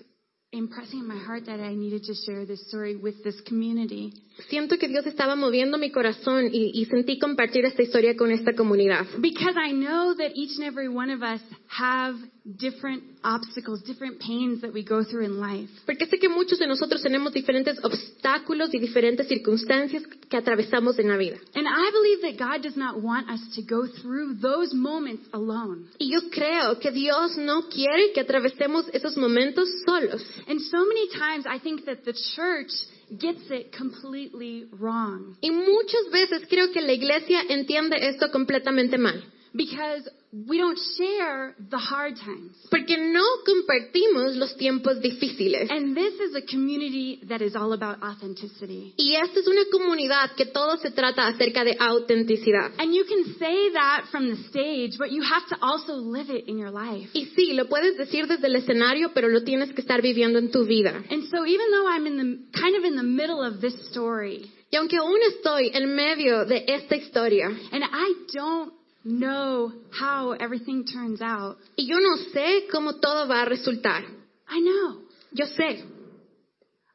impressing 0.52 1.00
in 1.00 1.08
my 1.08 1.16
heart 1.16 1.46
that 1.46 1.60
I 1.60 1.75
needed 1.75 2.04
to 2.04 2.14
share 2.14 2.44
this 2.44 2.69
story 2.69 2.94
with 2.94 3.25
this 3.25 3.40
community. 3.43 4.12
siento 4.50 4.78
que 4.78 4.87
Dios 4.87 5.06
estaba 5.06 5.34
moviendo 5.34 5.78
mi 5.78 5.90
corazón 5.90 6.50
y, 6.52 6.72
y 6.75 6.84
sentí 6.87 7.19
compartir 7.19 7.64
esta 7.64 7.82
historia 7.82 8.16
con 8.16 8.31
esta 8.31 8.54
comunidad. 8.54 9.06
Because 9.19 9.56
I 9.56 9.72
know 9.72 10.14
that 10.14 10.32
each 10.34 10.58
and 10.58 10.66
every 10.66 10.88
one 10.88 11.10
of 11.10 11.22
us 11.22 11.40
have 11.69 12.16
different 12.44 13.05
obstacles, 13.23 13.83
different 13.83 14.21
pains 14.21 14.62
that 14.62 14.73
we 14.73 14.85
go 14.85 15.05
through 15.05 15.25
in 15.25 15.39
life. 15.39 15.69
Porque 15.87 16.06
sé 16.06 16.19
que 16.19 16.29
muchos 16.29 16.59
de 16.59 16.67
nosotros 16.67 17.03
tenemos 17.03 17.33
diferentes 17.33 17.79
obstáculos 17.83 18.75
y 18.75 18.79
diferentes 18.79 19.29
circunstancias 19.29 20.03
que 20.29 20.37
atravesamos 20.37 20.99
en 20.99 21.09
la 21.09 21.17
vida. 21.17 21.39
And 21.55 21.67
I 21.69 21.91
believe 21.91 22.23
that 22.23 22.39
God 22.39 22.62
does 22.62 22.77
not 22.77 23.00
want 23.00 23.31
us 23.31 23.41
to 23.55 23.62
go 23.62 23.87
through 23.87 24.41
those 24.41 24.75
moments 24.75 25.29
alone. 25.33 25.87
Y 25.99 26.11
yo 26.11 26.31
creo 26.31 26.81
que 26.81 26.91
Dios 26.91 27.37
no 27.37 27.69
quiere 27.69 28.12
que 28.12 28.21
atravesemos 28.21 28.87
esos 28.93 29.17
momentos 29.17 29.69
solos. 29.87 30.23
And 30.49 30.61
so 30.61 30.85
many 30.85 31.09
times 31.11 31.47
I 31.47 31.59
think 31.61 31.85
that 31.87 32.05
the 32.05 32.15
church 32.35 32.73
gets 33.19 33.50
it 33.50 33.73
completely 33.77 34.67
wrong. 34.81 35.37
Y 35.41 35.50
muchas 35.50 36.11
veces 36.11 36.49
creo 36.49 36.73
que 36.73 36.81
la 36.81 36.93
iglesia 36.93 37.43
entiende 37.49 37.97
esto 38.00 38.31
completamente 38.31 38.99
mal. 38.99 39.23
Because 39.54 40.08
we 40.32 40.56
don't 40.56 40.78
share 40.96 41.54
the 41.70 41.76
hard 41.76 42.16
times. 42.16 42.56
Porque 42.70 42.96
no 42.96 43.22
compartimos 43.44 44.36
los 44.36 44.56
tiempos 44.56 45.00
difíciles. 45.03 45.70
And 45.70 45.94
this 45.94 46.15
is 46.15 46.34
a 46.34 46.41
community 46.41 47.20
that 47.29 47.43
is 47.43 47.55
all 47.55 47.74
about 47.74 48.03
authenticity. 48.03 48.94
Y 48.96 49.15
esta 49.15 49.41
es 49.41 49.46
una 49.46 49.65
comunidad 49.70 50.34
que 50.36 50.46
todo 50.46 50.79
se 50.79 50.91
trata 50.91 51.27
acerca 51.27 51.65
de 51.65 51.77
autenticidad. 51.79 52.72
And 52.79 52.94
you 52.94 53.05
can 53.05 53.34
say 53.38 53.72
that 53.74 54.06
from 54.10 54.31
the 54.31 54.36
stage, 54.48 54.96
but 54.96 55.10
you 55.10 55.22
have 55.22 55.46
to 55.50 55.56
also 55.60 55.93
live 55.93 56.31
it 56.31 56.48
in 56.48 56.58
your 56.58 56.70
life. 56.70 57.10
Y 57.12 57.27
sí, 57.36 57.53
lo 57.53 57.69
puedes 57.69 57.98
decir 57.98 58.27
desde 58.27 58.46
el 58.46 58.56
escenario, 58.56 59.12
pero 59.12 59.29
lo 59.29 59.43
tienes 59.44 59.72
que 59.74 59.82
estar 59.82 60.00
viviendo 60.00 60.38
en 60.38 60.50
tu 60.50 60.65
vida. 60.65 61.05
And 61.10 61.29
so 61.29 61.44
even 61.44 61.70
though 61.70 61.88
I'm 61.88 62.06
in 62.06 62.17
the 62.17 62.58
kind 62.58 62.74
of 62.77 62.84
in 62.84 62.96
the 62.96 63.03
middle 63.03 63.43
of 63.43 63.60
this 63.60 63.74
story, 63.91 64.50
Y 64.70 64.77
aunque 64.79 64.96
aún 64.96 65.19
estoy 65.29 65.70
en 65.74 65.94
medio 65.94 66.46
de 66.46 66.65
esta 66.67 66.96
historia, 66.96 67.48
and 67.48 67.84
I 67.84 68.15
don't 68.32 68.72
know 69.05 69.73
how 69.99 70.32
everything 70.32 70.85
turns 70.85 71.21
out, 71.21 71.56
y 71.77 71.87
yo 71.87 71.99
no 72.01 72.17
sé 72.32 72.67
cómo 72.73 73.01
todo 73.01 73.27
va 73.29 73.43
a 73.43 73.44
resultar, 73.47 74.03
I 74.49 74.61
know. 74.61 75.01
yo 75.32 75.47
sé, 75.47 75.85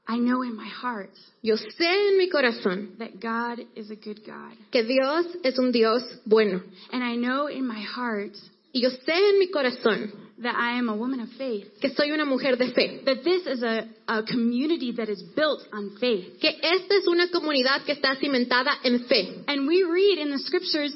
I 0.10 0.18
know 0.20 0.42
in 0.44 0.56
my 0.56 0.68
heart 0.70 1.12
yo 1.44 1.56
sé 1.58 2.10
en 2.10 2.18
mi 2.18 2.30
corazón 2.30 2.98
that 3.00 3.20
God 3.20 3.60
is 3.76 3.90
a 3.92 3.96
good 3.96 4.22
God. 4.26 4.54
que 4.72 4.84
Dios 4.84 5.26
es 5.44 5.58
un 5.60 5.72
Dios 5.72 6.02
bueno. 6.26 6.62
And 6.92 7.04
I 7.04 7.16
know 7.16 7.48
in 7.48 7.68
my 7.68 7.82
heart 7.82 8.34
Y 8.74 8.82
yo 8.82 8.90
sé 8.90 9.30
en 9.32 9.40
mi 9.40 9.50
corazón 9.50 10.12
that 10.44 10.54
I 10.56 10.78
am 10.78 10.88
a 10.90 10.96
woman 10.96 11.20
of 11.22 11.30
faith. 11.38 11.66
que 11.82 11.90
soy 11.90 12.12
una 12.12 12.26
mujer 12.26 12.58
de 12.58 12.72
fe, 12.72 13.02
That 13.06 13.24
this 13.24 13.46
is 13.48 13.64
a, 13.64 13.88
a 14.08 14.24
community 14.24 14.92
that 14.94 15.10
is 15.10 15.22
built 15.36 15.64
on 15.74 15.98
faith. 16.00 16.40
que 16.40 16.50
esta 16.62 16.96
es 16.96 17.08
una 17.08 17.28
comunidad 17.30 17.84
que 17.86 17.94
está 17.94 18.16
cimentada 18.18 18.72
en 18.84 19.04
fe. 19.06 19.44
And 19.48 19.68
we 19.68 19.84
read 19.84 20.20
in 20.20 20.30
the 20.32 20.38
scriptures, 20.40 20.94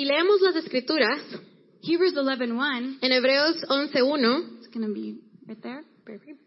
Y 0.00 0.06
leemos 0.06 0.40
las 0.40 0.56
escrituras 0.56 1.20
Hebrews 1.82 2.14
11.1, 2.14 3.00
en 3.02 3.12
Hebreos 3.12 3.62
11.1. 3.68 4.56
it's 4.56 4.68
going 4.68 4.86
to 4.86 4.94
be 4.94 5.18
right. 5.46 5.84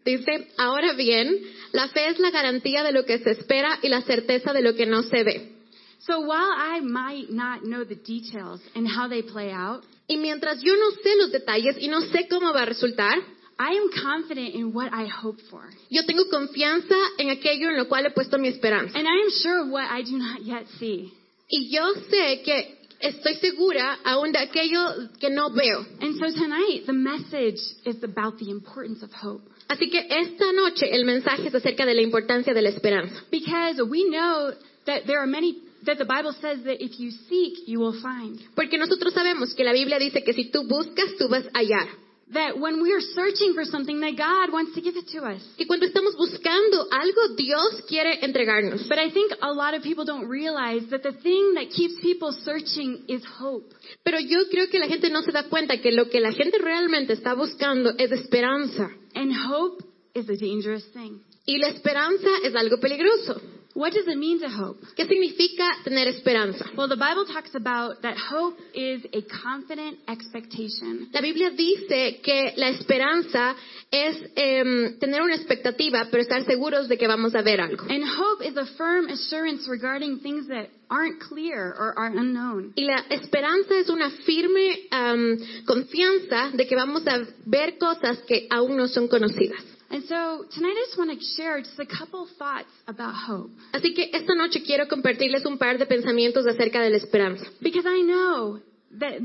Dice, 0.04 0.48
ahora 0.58 0.94
bien, 0.94 1.40
la 1.70 1.86
fe 1.86 2.08
es 2.08 2.18
la 2.18 2.32
garantía 2.32 2.82
de 2.82 2.90
lo 2.90 3.04
que 3.04 3.20
se 3.20 3.30
espera 3.30 3.78
y 3.80 3.90
la 3.90 4.02
certeza 4.02 4.52
de 4.52 4.60
lo 4.60 4.74
que 4.74 4.86
no 4.86 5.04
se 5.04 5.22
ve. 5.22 5.52
So 6.00 6.22
while 6.22 6.50
I 6.50 6.80
might 6.80 7.30
not 7.30 7.62
know 7.62 7.84
the 7.84 7.94
details 7.94 8.60
and 8.74 8.88
how 8.88 9.08
they 9.08 9.22
play 9.22 9.52
out, 9.52 9.84
Y 10.08 10.16
mientras 10.16 10.60
yo 10.60 10.74
no 10.74 10.90
sé 10.90 11.14
los 11.16 11.30
detalles 11.30 11.76
y 11.78 11.86
no 11.86 12.00
sé 12.00 12.26
cómo 12.28 12.52
va 12.52 12.62
a 12.62 12.66
resultar, 12.66 13.16
I 13.56 13.78
am 13.78 13.88
confident 14.02 14.56
in 14.56 14.74
what 14.74 14.88
I 14.92 15.06
hope 15.06 15.40
for. 15.48 15.62
Yo 15.90 16.04
tengo 16.06 16.28
confianza 16.28 16.96
en 17.18 17.30
aquello 17.30 17.70
en 17.70 17.76
lo 17.76 17.86
cual 17.86 18.04
he 18.04 18.10
puesto 18.10 18.36
mi 18.36 18.48
esperanza. 18.48 18.98
And 18.98 19.06
I 19.06 19.22
am 19.22 19.30
sure 19.30 19.60
of 19.60 19.68
what 19.68 19.86
I 19.92 20.02
do 20.02 20.18
not 20.18 20.42
yet 20.42 20.66
see. 20.80 21.12
Y 21.48 21.70
yo 21.70 21.84
sé 22.10 22.42
que 22.42 22.73
estoy 23.04 23.34
segura 23.36 23.98
aún 24.04 24.32
de 24.32 24.38
aquello 24.38 25.10
que 25.20 25.30
no 25.30 25.50
veo. 25.50 25.86
And 26.00 26.16
so 26.18 26.32
tonight, 26.32 26.86
the 26.86 26.92
message 26.92 27.60
is 27.84 28.02
about 28.02 28.38
the 28.38 28.50
importance 28.50 29.02
of 29.04 29.10
hope. 29.12 29.42
Así 29.68 29.88
que 29.90 30.06
esta 30.08 30.52
noche 30.52 30.94
el 30.94 31.04
mensaje 31.04 31.48
es 31.48 31.54
acerca 31.54 31.86
de 31.86 31.94
la 31.94 32.02
importancia 32.02 32.52
de 32.52 32.62
la 32.62 32.68
esperanza. 32.68 33.14
Because 33.30 33.82
we 33.82 34.04
know 34.08 34.52
that 34.86 35.06
there 35.06 35.18
are 35.18 35.26
many, 35.26 35.56
that 35.84 35.98
the 35.98 36.04
Bible 36.04 36.34
says 36.40 36.64
that 36.64 36.82
if 36.82 36.98
you 36.98 37.10
seek, 37.28 37.66
you 37.66 37.80
will 37.80 38.00
find. 38.00 38.40
Porque 38.54 38.78
nosotros 38.78 39.14
sabemos 39.14 39.54
que 39.54 39.64
la 39.64 39.72
Biblia 39.72 39.98
dice 39.98 40.22
que 40.22 40.32
si 40.32 40.50
tú 40.50 40.64
buscas, 40.66 41.16
tú 41.18 41.28
vas 41.28 41.44
a 41.54 41.58
hallar. 41.58 42.03
That 42.32 42.58
when 42.58 42.82
we 42.82 42.92
are 42.92 43.02
searching 43.14 43.52
for 43.52 43.64
something, 43.64 44.00
that 44.00 44.16
God 44.16 44.50
wants 44.50 44.74
to 44.74 44.80
give 44.80 44.96
it 44.96 45.08
to 45.12 45.24
us. 45.24 45.42
Y 45.58 45.66
cuando 45.66 45.86
estamos 45.86 46.16
buscando 46.16 46.88
algo, 46.90 47.36
Dios 47.36 47.82
quiere 47.86 48.24
entregarnos. 48.24 48.88
But 48.88 48.98
I 48.98 49.10
think 49.10 49.32
a 49.42 49.52
lot 49.52 49.74
of 49.74 49.82
people 49.82 50.06
don't 50.06 50.26
realize 50.26 50.88
that 50.90 51.02
the 51.02 51.12
thing 51.12 51.54
that 51.54 51.68
keeps 51.70 52.00
people 52.00 52.32
searching 52.32 53.04
is 53.08 53.22
hope. 53.38 53.74
Pero 54.02 54.18
yo 54.18 54.48
creo 54.50 54.70
que 54.70 54.78
la 54.78 54.88
gente 54.88 55.10
no 55.10 55.20
se 55.20 55.32
da 55.32 55.48
cuenta 55.50 55.80
que 55.82 55.92
lo 55.92 56.08
que 56.08 56.20
la 56.20 56.32
gente 56.32 56.58
realmente 56.58 57.12
está 57.12 57.34
buscando 57.34 57.92
es 57.98 58.10
esperanza. 58.10 58.90
And 59.14 59.30
hope 59.32 59.84
is 60.14 60.28
a 60.30 60.36
dangerous 60.36 60.84
thing. 60.92 61.20
Y 61.46 61.58
la 61.58 61.68
esperanza 61.68 62.28
es 62.42 62.54
algo 62.54 62.80
peligroso. 62.80 63.40
What 63.74 63.92
does 63.92 64.06
it 64.06 64.16
mean 64.16 64.38
to 64.38 64.48
hope? 64.48 64.78
¿Qué 64.96 65.04
significa 65.04 65.68
tener 65.82 66.06
esperanza? 66.06 66.64
Well, 66.76 66.88
the 66.88 66.96
Bible 66.96 67.26
talks 67.26 67.56
about 67.56 68.02
that 68.02 68.16
hope 68.16 68.54
is 68.72 69.04
a 69.12 69.22
confident 69.42 69.98
expectation. 70.06 71.08
La 71.12 71.20
Biblia 71.20 71.50
dice 71.50 72.20
que 72.22 72.52
la 72.56 72.68
esperanza 72.68 73.56
es 73.90 74.16
em, 74.36 74.96
tener 75.00 75.22
una 75.22 75.34
expectativa, 75.34 76.06
pero 76.08 76.22
estar 76.22 76.44
seguros 76.44 76.88
de 76.88 76.96
que 76.96 77.08
vamos 77.08 77.34
a 77.34 77.42
ver 77.42 77.60
algo. 77.60 77.84
And 77.88 78.04
hope 78.04 78.46
is 78.46 78.56
a 78.56 78.66
firm 78.76 79.08
assurance 79.08 79.68
regarding 79.68 80.20
things 80.20 80.46
that 80.46 80.68
aren't 80.88 81.20
clear 81.20 81.74
or 81.76 81.98
are 81.98 82.16
unknown. 82.16 82.74
Y 82.76 82.84
la 82.84 83.04
esperanza 83.10 83.76
es 83.76 83.88
una 83.88 84.08
firme 84.24 84.86
am, 84.92 85.36
confianza 85.66 86.50
de 86.52 86.64
que 86.68 86.76
vamos 86.76 87.04
a 87.08 87.26
ver 87.44 87.76
cosas 87.78 88.18
que 88.28 88.46
aún 88.50 88.76
no 88.76 88.86
son 88.86 89.08
conocidas. 89.08 89.73
And 89.90 90.04
so 90.04 90.44
tonight 90.54 90.74
I 90.76 90.84
just 90.86 90.98
want 90.98 91.10
to 91.10 91.24
share 91.36 91.60
just 91.60 91.78
a 91.78 91.86
couple 91.86 92.26
thoughts 92.38 92.70
about 92.86 93.14
hope. 93.14 93.50
Así 93.72 93.94
que 93.94 94.10
esta 94.12 94.34
noche 94.34 94.62
quiero 94.64 94.86
compartirles 94.88 95.44
un 95.46 95.58
par 95.58 95.78
de 95.78 95.86
pensamientos 95.86 96.46
acerca 96.46 96.80
de 96.82 96.90
la 96.90 96.96
esperanza. 96.96 97.44
Because 97.60 97.84
I 97.86 98.00
know 98.02 98.60
that 98.98 99.20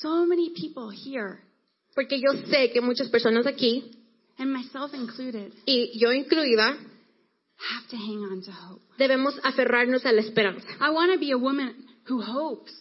so 0.00 0.26
many 0.26 0.50
people 0.54 0.90
here, 0.90 1.40
Porque 1.94 2.18
yo 2.20 2.32
sé 2.48 2.72
que 2.72 2.80
muchas 2.80 3.08
personas 3.08 3.46
aquí, 3.46 3.90
and 4.38 4.52
myself 4.52 4.94
included, 4.94 5.52
y 5.66 5.90
yo 5.94 6.12
incluida, 6.12 6.76
have 7.58 7.88
to 7.90 7.96
hang 7.96 8.24
on 8.30 8.40
to 8.42 8.52
hope. 8.52 8.80
debemos 8.98 9.34
aferrarnos 9.42 10.04
a 10.04 10.12
la 10.12 10.20
esperanza. 10.22 10.66
I 10.80 10.90
want 10.90 11.12
to 11.12 11.18
be 11.18 11.32
a 11.32 11.38
woman 11.38 11.74
who 12.08 12.20
hopes. 12.22 12.72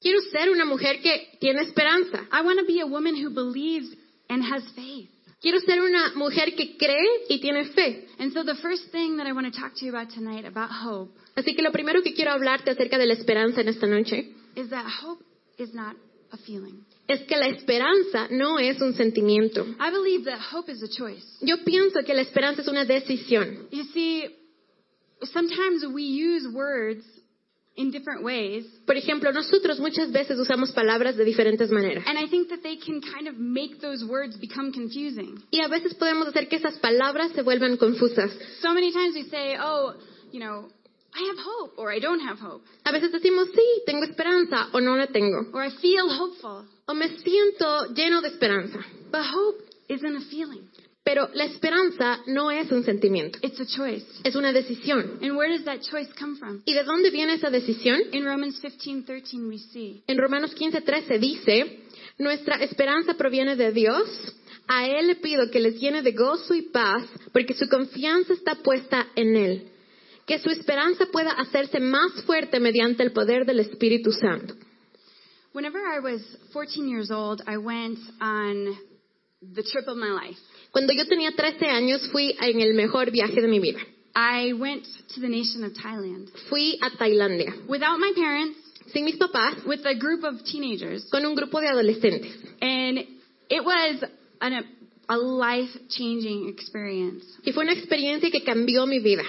Quiero 0.00 0.20
ser 0.30 0.50
una 0.50 0.64
mujer 0.66 1.00
que 1.00 1.38
tiene 1.40 1.62
esperanza. 1.62 2.26
I 2.30 2.42
want 2.42 2.58
to 2.58 2.66
be 2.66 2.80
a 2.80 2.86
woman 2.86 3.16
who 3.16 3.30
believes 3.30 3.86
and 4.28 4.42
has 4.42 4.62
faith. 4.74 5.08
Quiero 5.44 5.60
ser 5.60 5.82
una 5.82 6.14
mujer 6.14 6.54
que 6.54 6.78
cree 6.78 7.26
y 7.28 7.38
tiene 7.38 7.66
fe. 7.66 8.08
And 8.18 8.32
so 8.32 8.44
the 8.44 8.54
first 8.62 8.90
thing 8.92 9.18
that 9.18 9.26
I 9.26 9.32
want 9.32 9.52
to 9.52 9.60
talk 9.60 9.74
to 9.74 9.84
you 9.84 9.94
about 9.94 10.08
tonight 10.08 10.46
about 10.46 10.70
hope 10.70 11.12
Así 11.36 11.54
que 11.54 11.62
lo 11.62 11.70
primero 11.70 12.02
que 12.02 12.14
quiero 12.14 12.30
hablarte 12.30 12.70
acerca 12.70 12.96
de 12.96 13.04
la 13.04 13.12
esperanza 13.12 13.60
en 13.60 13.68
esta 13.68 13.86
noche 13.86 14.32
is 14.56 14.70
that 14.70 14.86
hope 14.86 15.22
is 15.58 15.74
not 15.74 15.96
a 16.32 16.38
feeling. 16.38 16.86
es 17.08 17.20
que 17.26 17.36
la 17.36 17.48
esperanza 17.48 18.28
no 18.30 18.58
es 18.58 18.80
un 18.80 18.94
sentimiento. 18.94 19.66
I 19.78 19.90
believe 19.90 20.24
that 20.24 20.40
hope 20.50 20.72
is 20.72 20.82
a 20.82 20.88
choice. 20.88 21.26
Yo 21.42 21.62
pienso 21.62 22.02
que 22.06 22.14
la 22.14 22.22
esperanza 22.22 22.62
es 22.62 22.68
una 22.68 22.86
decisión. 22.86 23.68
You 23.70 23.84
see, 23.92 24.34
sometimes 25.24 25.84
we 25.92 26.04
use 26.04 26.48
words 26.48 27.04
in 27.76 27.90
different 27.90 28.22
ways, 28.22 28.64
Por 28.86 28.96
ejemplo, 28.96 29.32
nosotros 29.32 29.80
muchas 29.80 30.12
veces 30.12 30.38
usamos 30.38 30.70
palabras 30.72 31.16
de 31.16 31.24
diferentes 31.24 31.70
maneras. 31.70 32.04
and 32.06 32.18
I 32.18 32.28
think 32.28 32.48
that 32.50 32.62
they 32.62 32.76
can 32.76 33.00
kind 33.00 33.26
of 33.28 33.36
make 33.36 33.80
those 33.80 34.04
words 34.04 34.36
become 34.38 34.72
confusing. 34.72 35.42
Y 35.50 35.60
a 35.60 35.68
veces 35.68 35.94
podemos 35.94 36.28
hacer 36.28 36.48
que 36.48 36.56
esas 36.56 36.78
palabras 36.78 37.32
se 37.34 37.42
vuelvan 37.42 37.76
confusas. 37.76 38.30
So 38.60 38.72
many 38.74 38.92
times 38.92 39.14
we 39.14 39.24
say, 39.28 39.56
oh, 39.60 39.94
you 40.32 40.40
know, 40.40 40.68
I 41.16 41.22
have 41.28 41.38
hope, 41.38 41.74
or 41.78 41.92
I 41.92 42.00
don't 42.00 42.20
have 42.20 42.38
hope, 42.40 42.64
A 42.84 42.92
veces 42.92 43.12
decimos, 43.12 43.48
sí, 43.54 43.82
tengo 43.86 44.04
esperanza 44.04 44.68
o 44.72 44.80
no 44.80 44.96
la 44.96 45.06
tengo. 45.06 45.46
or 45.52 45.62
I 45.64 45.70
feel 45.80 46.08
hopeful. 46.10 46.64
O 46.86 46.94
me 46.94 47.08
siento 47.18 47.86
lleno 47.94 48.20
de 48.20 48.28
esperanza. 48.28 48.78
But 49.10 49.22
hope 49.24 49.62
isn't 49.88 50.16
a 50.16 50.20
feeling, 50.30 50.68
Pero 51.04 51.28
la 51.34 51.44
esperanza 51.44 52.20
no 52.26 52.50
es 52.50 52.72
un 52.72 52.82
sentimiento, 52.82 53.38
it's 53.42 53.60
a 53.60 53.66
choice. 53.66 54.06
es 54.24 54.34
una 54.34 54.52
decisión. 54.52 55.18
And 55.22 55.36
where 55.36 55.52
does 55.52 55.64
that 55.66 55.80
choice 55.82 56.10
come 56.18 56.36
from? 56.38 56.62
¿Y 56.64 56.72
de 56.72 56.82
dónde 56.82 57.10
viene 57.10 57.34
esa 57.34 57.50
decisión? 57.50 58.00
In 58.12 58.24
Romans 58.24 58.58
15:13 58.62 59.46
we 59.48 59.58
see, 59.58 60.02
En 60.06 60.16
Romanos 60.16 60.54
15:13 60.56 61.18
dice, 61.18 61.84
nuestra 62.18 62.56
esperanza 62.56 63.14
proviene 63.14 63.54
de 63.54 63.70
Dios. 63.72 64.08
A 64.66 64.88
Él 64.88 65.08
le 65.08 65.16
pido 65.16 65.50
que 65.50 65.60
les 65.60 65.78
llene 65.78 66.00
de 66.00 66.12
gozo 66.12 66.54
y 66.54 66.62
paz, 66.62 67.04
porque 67.34 67.52
su 67.52 67.68
confianza 67.68 68.32
está 68.32 68.54
puesta 68.62 69.08
en 69.14 69.36
Él. 69.36 69.68
Que 70.26 70.38
su 70.38 70.48
esperanza 70.48 71.04
pueda 71.12 71.32
hacerse 71.32 71.80
más 71.80 72.12
fuerte 72.24 72.58
mediante 72.60 73.02
el 73.02 73.12
poder 73.12 73.44
del 73.44 73.60
Espíritu 73.60 74.10
Santo. 74.10 74.54
whenever 75.52 75.78
I 75.78 76.00
was 76.00 76.20
14 76.52 76.88
years 76.88 77.10
old, 77.10 77.42
I 77.46 77.58
went 77.58 77.98
on 78.20 78.76
the 79.42 79.62
trip 79.62 79.86
of 79.86 79.96
my 79.98 80.08
life. 80.08 80.38
Cuando 80.74 80.92
yo 80.92 81.06
tenía 81.06 81.30
13 81.30 81.66
años 81.66 82.08
fui 82.10 82.34
en 82.40 82.60
el 82.60 82.74
mejor 82.74 83.12
viaje 83.12 83.40
de 83.40 83.46
mi 83.46 83.60
vida. 83.60 83.78
I 84.16 84.52
went 84.54 84.84
to 85.14 85.20
the 85.20 85.28
nation 85.28 85.62
of 85.62 85.72
Thailand 85.72 86.28
Fui 86.48 86.76
a 86.82 86.90
Tailandia, 86.98 87.54
without 87.68 88.00
my 88.00 88.12
parents, 88.12 88.58
sin 88.92 89.04
mis 89.04 89.16
papás, 89.16 89.64
with 89.66 89.86
a 89.86 89.94
group 89.94 90.24
of 90.24 90.42
teenagers, 90.42 91.04
con 91.12 91.24
un 91.24 91.36
grupo 91.36 91.60
de 91.60 91.68
adolescentes. 91.68 92.32
and 92.60 92.98
it 93.48 93.64
was 93.64 94.04
an, 94.40 94.64
a 95.08 95.16
life-changing 95.16 96.48
experience. 96.48 97.24
Y 97.44 97.52
fue 97.52 97.62
una 97.62 97.74
experiencia 97.74 98.28
que 98.32 98.42
cambió 98.42 98.84
mi 98.84 98.98
vida. 98.98 99.22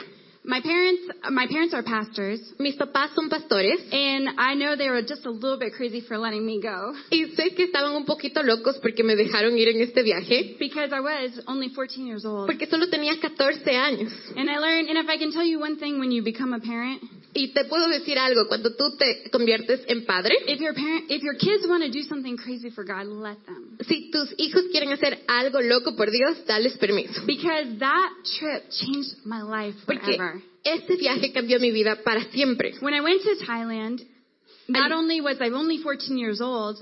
My 0.47 0.61
parents, 0.61 1.01
my 1.31 1.47
parents 1.47 1.73
are 1.73 1.81
pastors, 1.83 2.39
Mis 2.59 2.75
papás 2.75 3.09
son 3.15 3.29
pastores 3.29 3.79
and 3.91 4.29
I 4.37 4.53
know 4.53 4.75
they 4.75 4.89
were 4.89 5.01
just 5.01 5.25
a 5.25 5.31
little 5.31 5.57
bit 5.57 5.73
crazy 5.73 6.01
for 6.01 6.17
letting 6.17 6.45
me 6.45 6.61
go 6.61 6.93
y 7.11 7.25
sé 7.35 7.55
que 7.55 7.65
estaban 7.65 7.95
un 7.95 8.05
poquito 8.05 8.43
locos 8.43 8.77
porque 8.79 9.03
me 9.03 9.15
dejaron 9.15 9.57
ir 9.57 9.69
en 9.69 9.81
este 9.81 10.03
viaje, 10.03 10.55
because 10.59 10.91
I 10.93 10.99
was 10.99 11.41
only 11.47 11.69
14 11.69 12.05
years 12.05 12.25
old. 12.25 12.45
porque 12.47 12.67
solo 12.67 12.87
tenía 12.89 13.19
14 13.19 13.75
años. 13.75 14.11
And 14.37 14.49
I 14.49 14.57
learned, 14.59 14.89
and 14.89 14.97
if 14.99 15.09
I 15.09 15.17
can 15.17 15.31
tell 15.31 15.43
you 15.45 15.59
one 15.59 15.77
thing 15.77 15.99
when 15.99 16.11
you 16.11 16.21
become 16.23 16.53
a 16.53 16.59
parent, 16.59 17.01
Y 17.37 17.49
te 17.49 17.65
puedo 17.65 17.89
decir 17.89 18.17
algo, 18.17 18.47
cuando 18.47 18.73
tú 18.75 18.95
te 18.97 19.29
conviertes 19.29 19.81
en 19.87 20.05
padre, 20.05 20.33
if 20.47 20.57
your 20.61 20.73
parent, 20.73 21.11
if 21.11 21.21
your 21.21 21.35
kids 21.35 21.67
want 21.67 21.83
to 21.83 21.91
do 21.91 22.01
something 22.03 22.37
crazy 22.37 22.69
for 22.69 22.85
God, 22.85 23.05
let 23.07 23.37
them. 23.45 23.77
si 23.87 24.09
tus 24.09 24.33
hijos 24.37 24.63
quieren 24.71 24.93
hacer 24.93 25.19
algo 25.27 25.59
loco 25.61 25.97
por 25.97 26.09
Dios, 26.09 26.45
dales 26.47 26.77
permiso. 26.77 27.25
Because 27.25 27.77
that 27.79 28.09
trip 28.39 28.63
changed 28.69 29.17
my 29.25 29.41
life 29.41 29.75
Porque 29.85 30.15
forever. 30.15 30.41
este 30.63 30.95
viaje 30.95 31.33
cambió 31.33 31.59
mi 31.59 31.71
vida 31.71 31.97
para 32.05 32.23
siempre. 32.31 32.73
When 32.79 32.93
I 32.93 33.01
went 33.01 33.21
to 33.23 33.35
Thailand, 33.45 34.01
not 34.69 34.93
only 34.93 35.19
was 35.19 35.35
I 35.41 35.49
only 35.49 35.79
14 35.79 36.17
years 36.17 36.39
old, 36.39 36.77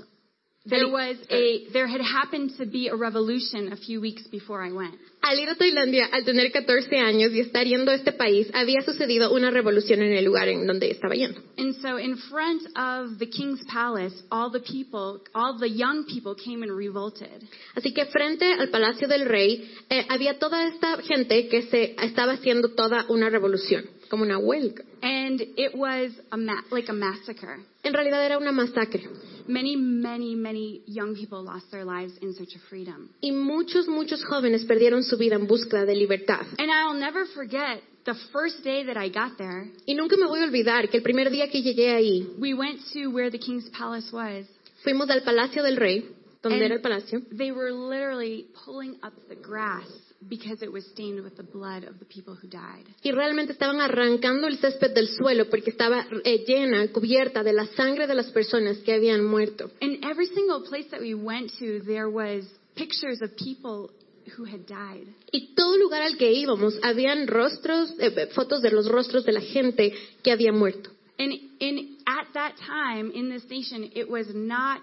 there 0.66 0.88
was 0.88 1.16
a 1.30 1.70
there 1.72 1.86
had 1.86 2.00
happened 2.00 2.52
to 2.58 2.64
be 2.64 2.88
a 2.88 2.96
revolution 2.96 3.72
a 3.72 3.76
few 3.76 4.00
weeks 4.00 4.26
before 4.30 4.62
I 4.62 4.72
went. 4.72 4.94
Al 5.22 5.38
ir 5.38 5.48
a 5.48 5.54
Tailandia, 5.54 6.06
al 6.12 6.24
tener 6.24 6.50
14 6.52 6.98
años 6.98 7.32
y 7.32 7.40
estar 7.40 7.66
yendo 7.66 7.90
a 7.90 7.94
este 7.94 8.12
país, 8.12 8.46
había 8.52 8.82
sucedido 8.82 9.32
una 9.32 9.50
revolución 9.50 10.02
en 10.02 10.12
el 10.12 10.24
lugar 10.24 10.48
en 10.48 10.66
donde 10.66 10.90
estaba 10.90 11.14
yendo. 11.14 11.40
And 11.56 11.74
so 11.80 11.98
in 11.98 12.16
front 12.30 12.62
of 12.76 13.18
the 13.18 13.26
king's 13.28 13.60
palace, 13.72 14.14
all 14.30 14.50
the 14.50 14.60
people, 14.60 15.20
all 15.34 15.58
the 15.58 15.68
young 15.68 16.04
people 16.04 16.34
came 16.34 16.62
and 16.62 16.76
revolted. 16.76 17.42
Así 17.74 17.94
que 17.94 18.04
frente 18.06 18.52
al 18.52 18.68
Palacio 18.70 19.08
del 19.08 19.24
Rey 19.26 19.70
eh, 19.88 20.04
había 20.10 20.38
toda 20.38 20.66
esta 20.68 21.00
gente 21.02 21.48
que 21.48 21.62
se 21.62 21.94
estaba 22.02 22.32
haciendo 22.32 22.74
toda 22.74 23.06
una 23.08 23.30
revolución, 23.30 23.84
como 24.10 24.24
una 24.24 24.38
huelga. 24.38 24.84
And 25.02 25.40
it 25.56 25.74
was 25.74 26.12
a 26.30 26.36
ma- 26.36 26.64
like 26.70 26.90
a 26.90 26.94
massacre. 26.94 27.64
En 27.82 27.92
realidad 27.94 28.24
era 28.24 28.38
una 28.38 28.52
masacre. 28.52 29.08
Many, 29.46 29.76
many, 29.76 30.34
many 30.34 30.82
young 30.86 31.14
people 31.14 31.42
lost 31.44 31.70
their 31.70 31.84
lives 31.84 32.12
in 32.22 32.34
search 32.34 32.54
of 32.54 32.62
freedom. 32.68 33.10
Y 33.20 33.30
muchos, 33.32 33.86
muchos 33.88 34.24
jóvenes 34.24 34.64
perdieron 34.64 35.02
su 35.02 35.16
vida 35.18 35.34
en 35.36 35.46
búsqueda 35.46 35.84
de 35.84 35.94
libertad. 35.94 36.46
And 36.58 36.70
I'll 36.70 36.98
never 36.98 37.26
forget 37.34 37.82
the 38.04 38.14
first 38.32 38.62
day 38.64 38.84
that 38.84 38.96
I 38.96 39.08
got 39.08 39.36
there. 39.36 39.70
Y 39.86 39.94
nunca 39.94 40.16
me 40.16 40.26
voy 40.26 40.40
a 40.40 40.44
olvidar 40.44 40.88
que 40.88 40.98
el 40.98 41.02
primer 41.02 41.30
día 41.30 41.50
que 41.50 41.62
llegué 41.62 41.94
ahí, 41.94 42.26
We 42.38 42.54
went 42.54 42.80
to 42.94 43.10
where 43.10 43.30
the 43.30 43.38
king's 43.38 43.68
palace 43.70 44.10
was. 44.12 44.46
fuimos 44.82 45.08
al 45.10 45.22
Palacio 45.22 45.62
del 45.62 45.76
Rey, 45.76 46.08
donde 46.42 46.56
And 46.56 46.64
era 46.64 46.74
el 46.76 46.80
palacio, 46.82 47.20
They 47.30 47.52
were 47.52 47.70
literally 47.72 48.46
pulling 48.64 48.96
up 49.02 49.12
the 49.28 49.36
grass 49.36 49.86
because 50.28 50.62
it 50.62 50.72
was 50.72 50.84
stained 50.86 51.22
with 51.22 51.36
the 51.36 51.42
blood 51.42 51.84
of 51.84 51.98
the 51.98 52.04
people 52.04 52.34
who 52.34 52.48
died. 52.48 52.84
Y 53.02 53.10
realmente 53.12 53.52
estaban 53.52 53.80
arrancando 53.80 54.46
el 54.46 54.58
césped 54.58 54.94
del 54.94 55.08
suelo 55.08 55.48
porque 55.48 55.70
estaba 55.70 56.06
eh, 56.24 56.44
llena, 56.46 56.88
cubierta 56.92 57.42
de 57.42 57.52
la 57.52 57.66
sangre 57.76 58.06
de 58.06 58.14
las 58.14 58.30
personas 58.30 58.78
que 58.78 58.92
habían 58.92 59.24
muerto. 59.24 59.70
And 59.80 60.04
every 60.04 60.26
single 60.26 60.64
place 60.68 60.88
that 60.90 61.00
we 61.00 61.14
went 61.14 61.52
to, 61.58 61.80
there 61.86 62.08
was 62.08 62.44
pictures 62.74 63.20
of 63.22 63.36
people 63.36 63.90
who 64.36 64.44
had 64.44 64.66
died. 64.66 65.06
Y 65.32 65.54
todo 65.54 65.76
lugar 65.76 66.02
al 66.02 66.16
que 66.16 66.32
íbamos, 66.32 66.78
habían 66.82 67.26
rostros, 67.26 67.92
eh, 67.98 68.28
fotos 68.34 68.62
de 68.62 68.70
los 68.70 68.88
rostros 68.88 69.24
de 69.24 69.32
la 69.32 69.40
gente 69.40 69.92
que 70.22 70.32
había 70.32 70.52
muerto. 70.52 70.90
And 71.18 71.32
in 71.60 71.98
at 72.06 72.32
that 72.34 72.56
time 72.66 73.12
in 73.12 73.30
this 73.30 73.44
nation, 73.48 73.90
it 73.94 74.08
was 74.08 74.26
not 74.34 74.80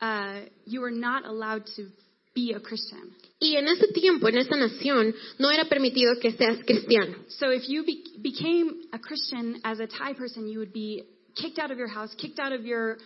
uh, 0.00 0.42
you 0.64 0.80
were 0.80 0.90
not 0.90 1.24
allowed 1.24 1.64
to 1.76 1.88
be 2.34 2.52
a 2.54 2.60
Christian. 2.60 3.10
Y 3.40 3.56
en 3.56 3.66
ese 3.66 3.88
tiempo, 3.88 4.28
en 4.28 4.38
esa 4.38 4.56
nación, 4.56 5.14
no 5.38 5.50
era 5.50 5.64
permitido 5.68 6.14
que 6.20 6.30
seas 6.32 6.58
cristiano. 6.64 7.16
So 7.28 7.50
if 7.50 7.64
you 7.68 7.84
be- 7.84 8.04
became 8.22 8.82
a 8.92 8.98
Christian 9.00 9.60
as 9.64 9.80
a 9.80 9.86
Thai 9.88 10.14
person, 10.14 10.46
you 10.48 10.58
would 10.60 10.72
be 10.72 11.02
kicked 11.34 11.58
out 11.58 11.70
of 11.72 11.78
your 11.78 11.88
house, 11.88 12.14
kicked 12.16 12.38
out 12.38 12.52
of 12.52 12.64
your 12.64 12.98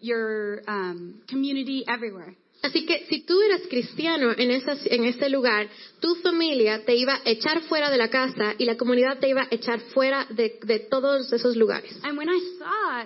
your 0.00 0.62
um, 0.68 1.22
community, 1.28 1.84
everywhere. 1.88 2.34
Así 2.62 2.84
que 2.86 3.06
si 3.08 3.22
tú 3.24 3.40
eras 3.42 3.60
cristiano 3.68 4.32
en, 4.36 4.50
esas- 4.50 4.86
en 4.90 5.04
ese 5.04 5.28
lugar, 5.28 5.68
tu 6.00 6.14
familia 6.22 6.82
te 6.84 6.94
iba 6.96 7.14
a 7.24 7.30
echar 7.30 7.62
fuera 7.68 7.90
de 7.90 7.98
la 7.98 8.08
casa 8.08 8.54
y 8.58 8.64
la 8.64 8.76
comunidad 8.76 9.18
te 9.20 9.28
iba 9.28 9.42
a 9.42 9.48
echar 9.50 9.80
fuera 9.92 10.26
de, 10.30 10.58
de 10.64 10.78
todos 10.90 11.30
esos 11.32 11.56
lugares. 11.56 11.94
And 12.02 12.16
when 12.18 12.28
I 12.28 12.40
saw 12.58 13.04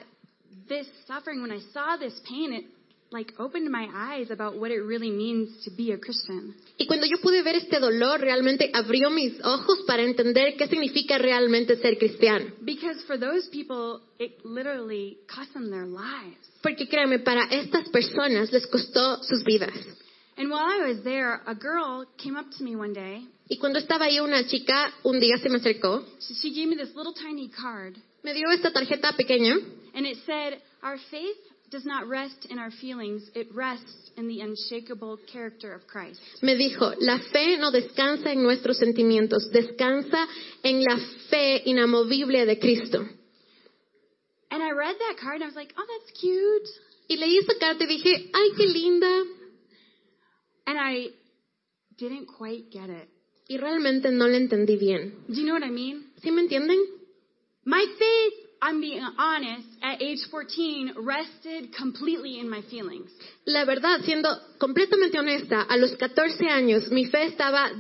this 0.69 0.87
suffering, 1.07 1.43
when 1.43 1.51
I 1.53 1.61
saw 1.73 1.97
this 1.99 2.19
pain, 2.29 2.53
it 2.53 2.65
like 3.11 3.33
opened 3.39 3.71
my 3.71 3.89
eyes 3.93 4.31
about 4.31 4.59
what 4.59 4.71
it 4.71 4.81
really 4.81 5.11
means 5.11 5.65
to 5.65 5.71
be 5.71 5.93
a 5.93 5.99
Christian. 5.99 6.55
Y 6.79 6.87
cuando 6.87 7.07
yo 7.07 7.19
pude 7.23 7.43
ver 7.43 7.57
este 7.57 7.81
dolor, 7.81 8.21
realmente 8.21 8.71
abrió 8.75 9.11
mis 9.11 9.41
ojos 9.43 9.81
para 9.87 10.03
entender 10.03 10.57
qué 10.57 10.69
significa 10.69 11.19
realmente 11.19 11.77
ser 11.77 11.97
cristiano. 11.99 12.53
Because 12.61 13.03
for 13.07 13.19
those 13.19 13.49
people, 13.51 14.01
it 14.19 14.45
literally 14.45 15.19
cost 15.27 15.53
them 15.55 15.71
their 15.71 15.87
lives. 15.87 16.37
Porque 16.63 16.89
créanme, 16.89 17.21
para 17.21 17.45
estas 17.51 17.89
personas 17.89 18.53
les 18.53 18.67
costó 18.67 19.23
sus 19.23 19.43
vidas. 19.45 19.73
And 20.37 20.51
while 20.51 20.67
I 20.67 20.93
was 20.93 21.03
there, 21.03 21.41
a 21.47 21.55
girl 21.55 22.07
came 22.17 22.37
up 22.37 22.47
to 22.59 22.65
me 22.65 22.77
one 22.77 22.93
day. 22.93 23.27
Y 23.49 23.57
cuando 23.57 23.79
estaba 23.79 24.05
ahí 24.05 24.21
una 24.21 24.47
chica, 24.47 24.93
un 25.03 25.19
día 25.19 25.39
se 25.39 25.49
me 25.49 25.57
acercó, 25.57 26.05
She, 26.21 26.35
she 26.35 26.51
gave 26.55 26.69
me 26.69 26.77
this 26.77 26.95
little 26.95 27.15
tiny 27.15 27.49
card, 27.49 27.97
me 28.23 28.35
dio 28.35 28.51
esta 28.51 28.71
tarjeta 28.71 29.17
pequeña 29.17 29.57
and 29.95 30.07
it 30.07 30.19
said, 30.27 30.61
Our 30.83 30.99
faith 31.11 31.37
does 31.71 31.85
not 31.85 32.09
rest 32.09 32.47
in 32.51 32.59
our 32.59 32.71
feelings, 32.71 33.29
it 33.35 33.49
rests 33.55 34.11
in 34.17 34.29
the 34.29 34.41
unshakable 34.41 35.19
character 35.33 35.75
of 35.75 35.87
Christ. 35.87 36.21
Me 36.43 36.55
dijo, 36.57 36.95
la 37.01 37.19
fe 37.33 37.57
no 37.59 37.71
descansa 37.71 38.33
en 38.33 38.43
nuestros 38.43 38.79
sentimientos, 38.79 39.51
descansa 39.53 40.27
en 40.63 40.83
la 40.83 40.97
fe 41.31 41.63
inamovible 41.67 42.47
de 42.47 42.59
Cristo. 42.59 43.07
And 44.51 44.63
I 44.63 44.71
read 44.71 44.97
that 44.99 45.17
card 45.21 45.37
and 45.37 45.45
I 45.45 45.47
was 45.47 45.57
like, 45.57 45.75
Oh, 45.77 45.85
that's 45.87 46.19
cute. 46.19 46.69
Y 47.09 47.17
leí 47.17 47.39
esta 47.39 47.55
carta 47.59 47.85
y 47.85 47.87
dije, 47.87 48.31
ay, 48.35 48.51
qué 48.57 48.67
linda. 48.67 49.25
And 50.67 50.79
I 50.79 51.09
didn't 51.97 52.27
quite 52.27 52.71
get 52.71 52.91
it. 52.91 53.09
Y 53.49 53.57
realmente 53.57 54.11
no 54.11 54.29
la 54.29 54.37
entendí 54.37 54.77
bien. 54.77 55.25
Do 55.27 55.35
you 55.35 55.45
know 55.45 55.55
what 55.55 55.65
I 55.65 55.71
mean? 55.71 56.13
¿Sí 56.23 56.31
me 56.31 56.43
entienden? 56.43 56.79
My 57.65 57.85
faith, 57.99 58.48
I'm 58.61 58.81
being 58.81 59.03
honest, 59.19 59.69
at 59.83 60.03
age 60.03 60.19
14 60.31 60.95
rested 60.99 61.75
completely 61.77 62.41
in 62.41 62.51
my 62.51 62.63
feelings. 62.69 63.11
La 63.45 63.65
verdad, 63.65 64.01
siendo 64.05 64.29
completamente 64.59 65.19
honesta, 65.19 65.63
a 65.63 65.77
los 65.77 65.97
14 65.97 66.49
años 66.49 66.91
mi 66.91 67.07
fe 67.07 67.27
estaba 67.27 67.71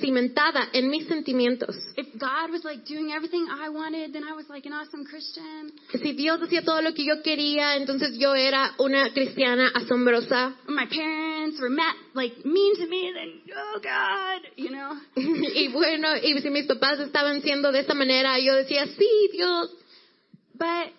cimentada 0.00 0.70
en 0.72 0.88
mis 0.88 1.06
sentimientos. 1.06 1.76
If 1.96 2.18
God 2.18 2.50
was 2.50 2.64
like 2.64 2.84
doing 2.86 3.12
everything 3.12 3.46
I 3.48 3.68
wanted, 3.68 4.12
then 4.12 4.24
I 4.24 4.32
was 4.32 4.48
like 4.48 4.66
an 4.66 4.72
awesome 4.72 5.04
Christian. 5.04 5.72
Si 5.92 6.12
Dios 6.14 6.40
hacía 6.40 6.64
todo 6.64 6.80
lo 6.80 6.94
que 6.94 7.04
yo 7.04 7.22
quería, 7.22 7.76
entonces 7.76 8.16
yo 8.18 8.34
era 8.34 8.74
una 8.78 9.12
cristiana 9.12 9.70
asombrosa. 9.74 10.54
My 10.68 10.86
parents 10.86 11.60
were 11.60 11.70
ma- 11.70 11.94
like 12.14 12.44
mean 12.44 12.76
to 12.76 12.86
me, 12.88 13.12
then 13.12 13.40
oh 13.54 13.80
God, 13.82 14.48
you 14.56 14.70
know. 14.70 14.96
y 15.16 15.68
bueno, 15.68 16.16
y 16.16 16.40
si 16.40 16.50
mis 16.50 16.66
papás 16.66 16.98
estaban 16.98 17.42
siendo 17.42 17.70
de 17.72 17.80
esta 17.80 17.94
manera, 17.94 18.38
yo 18.38 18.54
decía, 18.54 18.86
sí, 18.86 19.28
Dios. 19.32 19.70
But 20.58 20.92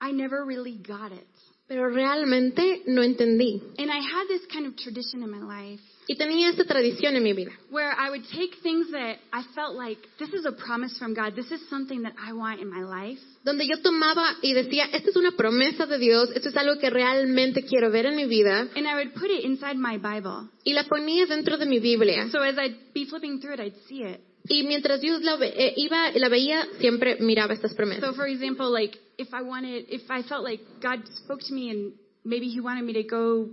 I 0.00 0.12
never 0.12 0.44
really 0.44 0.76
got 0.76 1.12
it. 1.12 1.26
Pero 1.68 1.88
realmente 1.90 2.82
no 2.86 3.02
entendí. 3.02 3.60
And 3.78 3.90
I 3.90 3.98
had 3.98 4.28
this 4.28 4.42
kind 4.52 4.66
of 4.66 4.76
tradition 4.76 5.22
in 5.24 5.30
my 5.30 5.40
life 5.40 5.80
Y 6.08 6.14
tenía 6.14 6.50
esta 6.50 6.62
tradición 6.64 7.16
en 7.16 7.24
mi 7.24 7.32
vida. 7.32 7.50
where 7.70 7.90
I 7.90 8.10
would 8.10 8.22
take 8.30 8.54
things 8.62 8.88
that 8.92 9.16
I 9.32 9.42
felt 9.56 9.74
like 9.74 9.98
this 10.20 10.32
is 10.32 10.46
a 10.46 10.52
promise 10.52 10.96
from 10.96 11.12
God. 11.14 11.34
This 11.34 11.50
is 11.50 11.68
something 11.68 12.02
that 12.02 12.12
I 12.16 12.34
want 12.34 12.60
in 12.60 12.70
my 12.70 12.84
life. 12.84 13.18
Donde 13.44 13.66
yo 13.66 13.82
tomaba 13.82 14.36
y 14.42 14.52
decía, 14.54 14.84
esta 14.92 15.10
es 15.10 15.16
una 15.16 15.32
promesa 15.32 15.86
de 15.86 15.98
Dios, 15.98 16.30
esto 16.36 16.50
es 16.50 16.56
algo 16.56 16.78
que 16.78 16.88
realmente 16.88 17.64
quiero 17.64 17.90
ver 17.90 18.06
en 18.06 18.14
mi 18.14 18.26
vida. 18.26 18.68
And 18.76 18.86
I 18.86 18.94
would 18.94 19.14
put 19.14 19.32
it 19.32 19.44
inside 19.44 19.76
my 19.76 19.98
Bible. 19.98 20.48
Y 20.62 20.72
la 20.72 20.84
ponía 20.84 21.26
dentro 21.26 21.56
de 21.56 21.66
mi 21.66 21.80
Biblia. 21.80 22.28
So 22.30 22.38
as 22.40 22.56
I'd 22.56 22.92
be 22.94 23.06
flipping 23.06 23.40
through 23.40 23.54
it, 23.54 23.60
I'd 23.60 23.74
see 23.88 24.04
it. 24.04 24.20
Y 24.48 24.62
mientras 24.64 25.00
Dios 25.00 25.22
la, 25.22 25.36
ve- 25.36 25.52
eh, 25.56 25.74
iba, 25.76 26.10
la 26.14 26.28
veía, 26.28 26.66
siempre 26.78 27.16
miraba 27.20 27.52
estas 27.54 27.70
So 27.72 27.76
promesas. 27.76 28.14
for 28.16 28.26
example, 28.28 28.70
like 28.70 28.96
if 29.18 29.28
I 29.32 29.42
wanted, 29.42 29.86
if 29.88 30.02
I 30.10 30.22
felt 30.22 30.44
like 30.44 30.62
God 30.80 31.00
spoke 31.24 31.40
to 31.48 31.54
me 31.54 31.70
and 31.70 31.92
maybe 32.24 32.48
He 32.48 32.60
wanted 32.60 32.84
me 32.84 32.92
to 32.94 33.02
go 33.04 33.48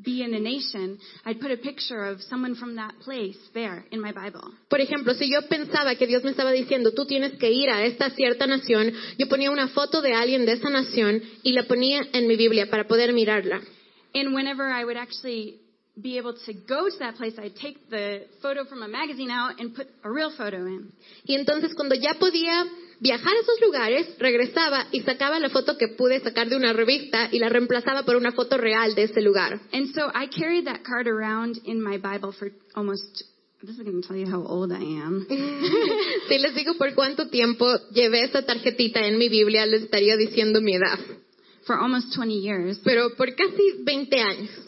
be 0.00 0.22
in 0.22 0.32
a 0.32 0.38
nation, 0.38 0.96
I'd 1.24 1.40
put 1.40 1.50
a 1.50 1.56
picture 1.56 2.04
of 2.04 2.22
someone 2.22 2.54
from 2.54 2.76
that 2.76 2.94
place 3.04 3.36
there 3.52 3.84
in 3.90 4.00
my 4.00 4.12
Bible. 4.12 4.42
Por 4.70 4.80
ejemplo, 4.80 5.12
si 5.14 5.28
yo 5.28 5.40
pensaba 5.48 5.96
que 5.96 6.06
Dios 6.06 6.22
me 6.22 6.30
estaba 6.30 6.52
diciendo, 6.52 6.92
tú 6.94 7.04
tienes 7.04 7.32
que 7.32 7.50
ir 7.50 7.68
a 7.68 7.84
esta 7.84 8.08
cierta 8.10 8.46
nación, 8.46 8.92
yo 9.18 9.26
ponía 9.28 9.50
una 9.50 9.66
foto 9.68 10.00
de 10.00 10.12
alguien 10.14 10.46
de 10.46 10.52
esa 10.52 10.70
nación 10.70 11.20
y 11.42 11.50
la 11.52 11.64
ponía 11.64 12.00
en 12.12 12.28
mi 12.28 12.36
Biblia 12.36 12.70
para 12.70 12.86
poder 12.86 13.12
mirarla. 13.12 13.60
And 14.14 14.32
whenever 14.34 14.68
I 14.72 14.84
would 14.84 14.96
actually 14.96 15.58
be 16.00 16.18
able 16.18 16.34
to 16.34 16.52
go 16.66 16.88
to 16.88 16.98
that 17.00 17.16
place, 17.16 17.34
I'd 17.38 17.56
take 17.56 17.90
the 17.90 18.26
photo 18.40 18.64
from 18.64 18.82
a 18.82 18.88
magazine 18.88 19.30
out 19.30 19.58
and 19.58 19.74
put 19.74 19.88
a 20.04 20.10
real 20.10 20.30
photo 20.36 20.58
in. 20.66 20.92
Y 21.24 21.34
entonces 21.34 21.74
cuando 21.74 21.94
ya 21.94 22.14
podía 22.14 22.66
viajar 23.00 23.32
a 23.34 23.40
esos 23.40 23.60
lugares, 23.60 24.06
regresaba 24.18 24.86
y 24.92 25.00
sacaba 25.00 25.38
la 25.38 25.50
foto 25.50 25.76
que 25.76 25.88
pude 25.88 26.20
sacar 26.20 26.48
de 26.48 26.56
una 26.56 26.72
revista 26.72 27.28
y 27.32 27.38
la 27.38 27.48
reemplazaba 27.48 28.04
por 28.04 28.16
una 28.16 28.32
foto 28.32 28.56
real 28.56 28.94
de 28.94 29.04
ese 29.04 29.20
lugar. 29.20 29.60
And 29.72 29.92
so 29.94 30.10
I 30.14 30.28
carried 30.28 30.66
that 30.66 30.82
card 30.84 31.08
around 31.08 31.60
in 31.64 31.82
my 31.82 31.98
Bible 31.98 32.32
for 32.32 32.50
almost, 32.74 33.24
this 33.62 33.76
is 33.76 33.82
going 33.82 34.00
to 34.00 34.06
tell 34.06 34.16
you 34.16 34.30
how 34.30 34.44
old 34.46 34.72
I 34.72 34.82
am. 35.02 35.26
Si 36.28 36.38
les 36.38 36.54
digo 36.54 36.74
por 36.76 36.94
cuánto 36.94 37.28
tiempo 37.28 37.66
llevé 37.90 38.24
esa 38.24 38.42
tarjetita 38.42 39.00
en 39.00 39.18
mi 39.18 39.28
Biblia, 39.28 39.66
les 39.66 39.82
estaría 39.82 40.16
diciendo 40.16 40.60
mi 40.60 40.74
edad. 40.74 40.98
For 41.66 41.76
almost 41.76 42.14
20 42.14 42.40
years. 42.40 42.80
Pero 42.84 43.14
por 43.16 43.34
casi 43.34 43.82
20 43.84 44.20
años. 44.20 44.67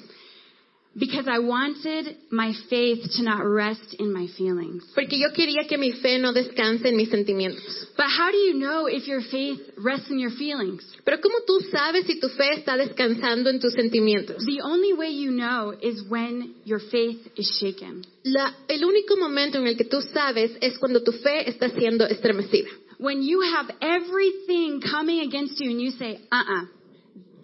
Because 0.98 1.28
I 1.28 1.38
wanted 1.38 2.16
my 2.32 2.52
faith 2.68 2.98
to 3.16 3.22
not 3.22 3.44
rest 3.44 3.94
in 4.00 4.12
my 4.12 4.26
feelings. 4.36 4.82
Porque 4.92 5.16
yo 5.18 5.28
quería 5.32 5.68
que 5.68 5.78
mi 5.78 5.92
fe 5.92 6.18
no 6.18 6.32
descanse 6.32 6.88
en 6.88 6.96
mis 6.96 7.08
sentimientos. 7.10 7.86
But 7.96 8.06
how 8.08 8.32
do 8.32 8.36
you 8.36 8.54
know 8.54 8.86
if 8.86 9.06
your 9.06 9.20
faith 9.30 9.60
rests 9.78 10.10
in 10.10 10.18
your 10.18 10.32
feelings? 10.32 10.82
Pero 11.04 11.18
¿cómo 11.18 11.44
tú 11.46 11.60
sabes 11.70 12.06
si 12.06 12.18
tu 12.18 12.28
fe 12.30 12.54
está 12.56 12.76
descansando 12.76 13.50
en 13.50 13.60
tus 13.60 13.72
sentimientos? 13.74 14.44
The 14.44 14.62
only 14.64 14.92
way 14.92 15.10
you 15.10 15.30
know 15.30 15.72
is 15.80 16.02
when 16.08 16.54
your 16.64 16.80
faith 16.80 17.20
is 17.36 17.48
shaken. 17.60 18.04
La- 18.24 18.52
el 18.68 18.84
único 18.84 19.16
momento 19.16 19.58
en 19.58 19.68
el 19.68 19.76
que 19.76 19.84
tú 19.84 20.00
sabes 20.12 20.50
es 20.60 20.76
cuando 20.78 21.04
tu 21.04 21.12
fe 21.12 21.48
está 21.48 21.70
siendo 21.70 22.04
estremecida. 22.08 22.68
When 22.98 23.22
you 23.22 23.40
have 23.42 23.70
everything 23.80 24.80
coming 24.80 25.20
against 25.20 25.60
you 25.60 25.70
and 25.70 25.80
you 25.80 25.92
say, 25.92 26.18
uh-uh, 26.32 26.66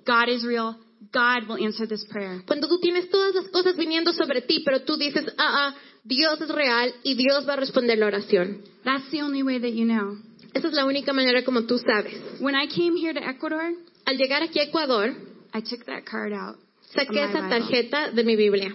God 0.05 0.29
is 0.29 0.45
real, 0.45 0.77
God 1.13 1.49
will 1.49 1.65
answer 1.65 1.87
this 1.87 2.05
prayer. 2.11 2.43
Cuando 2.47 2.69
tú 2.69 2.79
tienes 2.81 3.11
todas 3.11 3.35
las 3.35 3.49
cosas 3.49 3.77
viniendo 3.77 4.13
sobre 4.13 4.43
ti, 4.43 4.63
pero 4.65 4.81
tú 4.85 4.97
dices, 4.97 5.25
ah, 5.39 5.69
ah, 5.69 5.77
Dios 6.05 6.41
es 6.41 6.49
real 6.49 6.93
y 7.03 7.15
Dios 7.15 7.47
va 7.49 7.55
a 7.55 7.57
responder 7.57 7.99
la 7.99 8.07
oración. 8.07 8.63
That's 8.85 9.11
the 9.11 9.23
only 9.23 9.43
way 9.43 9.59
that 9.59 9.73
you 9.73 9.87
know. 9.87 10.17
Esa 10.55 10.69
es 10.69 10.75
la 10.75 10.87
única 10.87 11.13
manera 11.13 11.45
como 11.45 11.63
tú 11.67 11.79
sabes. 11.79 12.41
When 12.41 12.55
I 12.55 12.67
came 12.67 12.97
here 12.97 13.13
to 13.13 13.21
Ecuador, 13.21 13.73
Al 14.07 14.17
llegar 14.17 14.43
aquí 14.43 14.61
a 14.61 14.65
Ecuador, 14.65 15.15
I 15.53 15.61
took 15.61 15.85
that 15.87 16.05
card 16.05 16.33
out 16.33 16.57
saqué 16.95 17.25
esa 17.25 17.49
tarjeta 17.49 18.11
de 18.13 18.25
mi 18.25 18.37
Biblia. 18.37 18.75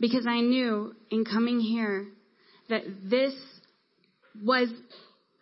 because 0.00 0.26
I 0.26 0.40
knew 0.40 0.94
in 1.10 1.24
coming 1.24 1.60
here 1.60 2.06
that 2.68 2.82
this 3.04 3.34
was 4.42 4.68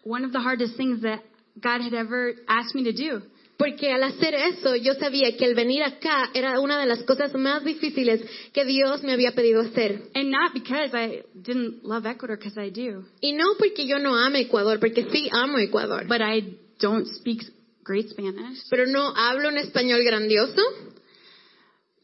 one 0.05 0.25
of 0.25 0.33
the 0.33 0.41
hardest 0.41 0.77
things 0.77 1.03
that 1.03 1.21
God 1.61 1.81
had 1.81 1.95
ever 1.95 2.33
asked 2.49 2.75
me 2.75 2.85
to 2.85 2.93
do. 2.93 3.23
Porque 3.59 3.91
al 3.91 4.03
hacer 4.03 4.35
eso, 4.35 4.77
yo 4.77 4.95
sabía 4.95 5.37
que 5.37 5.45
el 5.47 5.55
venir 5.55 5.83
acá 5.83 6.31
era 6.35 6.61
una 6.61 6.79
de 6.79 6.87
las 6.87 7.03
cosas 7.05 7.35
más 7.35 7.65
difíciles 7.65 8.23
que 8.53 8.65
Dios 8.65 9.03
me 9.03 9.13
había 9.13 9.33
pedido 9.33 9.63
hacer. 9.63 10.03
And 10.15 10.31
not 10.31 10.53
because 10.53 10.91
I 10.95 11.23
didn't 11.35 11.83
love 11.83 12.05
Ecuador, 12.07 12.37
because 12.37 12.59
I 12.59 12.71
do, 12.71 13.05
Y 13.21 13.33
no 13.33 13.55
porque 13.59 13.87
yo 13.87 13.99
no 13.99 14.15
ame 14.15 14.41
Ecuador, 14.41 14.79
porque 14.79 15.07
sí 15.11 15.29
amo 15.33 15.59
Ecuador. 15.59 16.07
but 16.07 16.21
I 16.21 16.43
don't 16.81 17.07
speak 17.07 17.43
great 17.83 18.09
Spanish. 18.11 18.59
Pero 18.69 18.87
no 18.87 19.15
hablo 19.17 19.49
un 19.49 19.57
español 19.57 20.05
grandioso. 20.05 20.61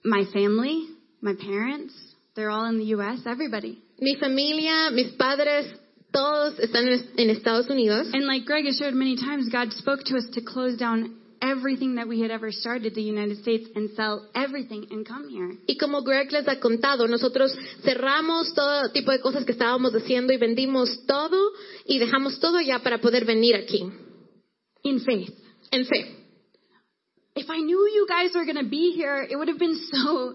My 0.05 0.25
family, 0.33 0.88
my 1.21 1.35
parents, 1.35 1.93
They're 2.35 2.51
all 2.51 2.65
in 2.65 2.79
the 2.79 2.87
U.S., 2.97 3.21
everybody. 3.27 3.79
Mi 4.01 4.17
familia, 4.17 4.91
mis 4.91 5.12
padres, 5.19 5.67
todos 6.12 6.59
están 6.59 6.88
en, 6.88 7.05
en 7.19 7.31
Estados 7.31 7.69
Unidos. 7.69 8.09
And 8.12 8.27
like 8.27 8.47
Greg 8.47 8.65
has 8.65 8.79
shared 8.79 8.95
many 8.95 9.17
times, 9.17 9.49
God 9.53 9.71
spoke 9.73 10.01
to 10.07 10.17
us 10.17 10.25
to 10.33 10.41
close 10.41 10.79
down 10.79 11.17
everything 11.42 11.96
that 11.96 12.07
we 12.07 12.20
had 12.22 12.31
ever 12.31 12.52
started 12.52 12.94
the 12.94 13.02
United 13.02 13.38
States 13.42 13.68
and 13.74 13.90
sell 13.96 14.28
everything 14.35 14.87
and 14.90 15.07
come 15.07 15.28
here. 15.28 15.50
Y 15.68 15.76
como 15.78 16.02
Greg 16.02 16.31
les 16.31 16.46
ha 16.46 16.61
contado, 16.61 17.09
nosotros 17.09 17.52
cerramos 17.85 18.55
todo 18.55 18.90
tipo 18.92 19.11
de 19.11 19.20
cosas 19.20 19.44
que 19.44 19.52
estábamos 19.52 19.92
haciendo 19.92 20.33
y 20.33 20.38
vendimos 20.38 21.05
todo 21.07 21.52
y 21.85 21.98
dejamos 21.98 22.38
todo 22.40 22.61
ya 22.61 22.78
para 22.78 22.98
poder 23.00 23.24
venir 23.24 23.57
aquí, 23.57 23.83
In 24.85 25.00
faith. 25.00 25.31
en 25.72 25.85
fe. 25.87 26.16
If 27.35 27.48
I 27.48 27.59
knew 27.62 27.88
you 27.88 28.07
guys 28.07 28.35
were 28.35 28.44
going 28.44 28.62
to 28.62 28.70
be 28.70 28.92
here, 28.94 29.26
it 29.28 29.37
would 29.37 29.48
have 29.48 29.59
been 29.59 29.74
so 29.90 30.35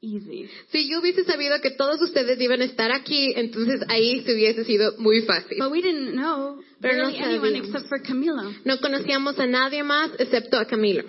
easy. 0.00 0.48
Si 0.70 0.88
yo 0.88 1.00
hubiese 1.00 1.24
sabido 1.24 1.60
que 1.60 1.70
todos 1.70 2.00
ustedes 2.02 2.40
iban 2.40 2.60
a 2.62 2.64
estar 2.64 2.92
aquí, 2.92 3.32
entonces 3.36 3.80
ahí 3.88 4.22
se 4.24 4.34
hubiese 4.34 4.64
sido 4.64 4.96
muy 4.98 5.22
fácil. 5.22 5.58
But 5.58 5.70
we 5.72 5.82
didn't 5.82 6.12
know 6.14 6.60
Pero 6.80 6.96
no 6.96 7.02
barely 7.04 7.18
anyone 7.18 7.50
sabíamos. 7.58 7.68
except 7.68 7.88
for 7.88 8.02
Camilo. 8.02 8.54
No 8.64 8.78
conocíamos 8.80 9.38
a 9.38 9.46
nadie 9.46 9.82
más 9.82 10.10
excepto 10.18 10.58
a 10.58 10.66
Camilo. 10.66 11.04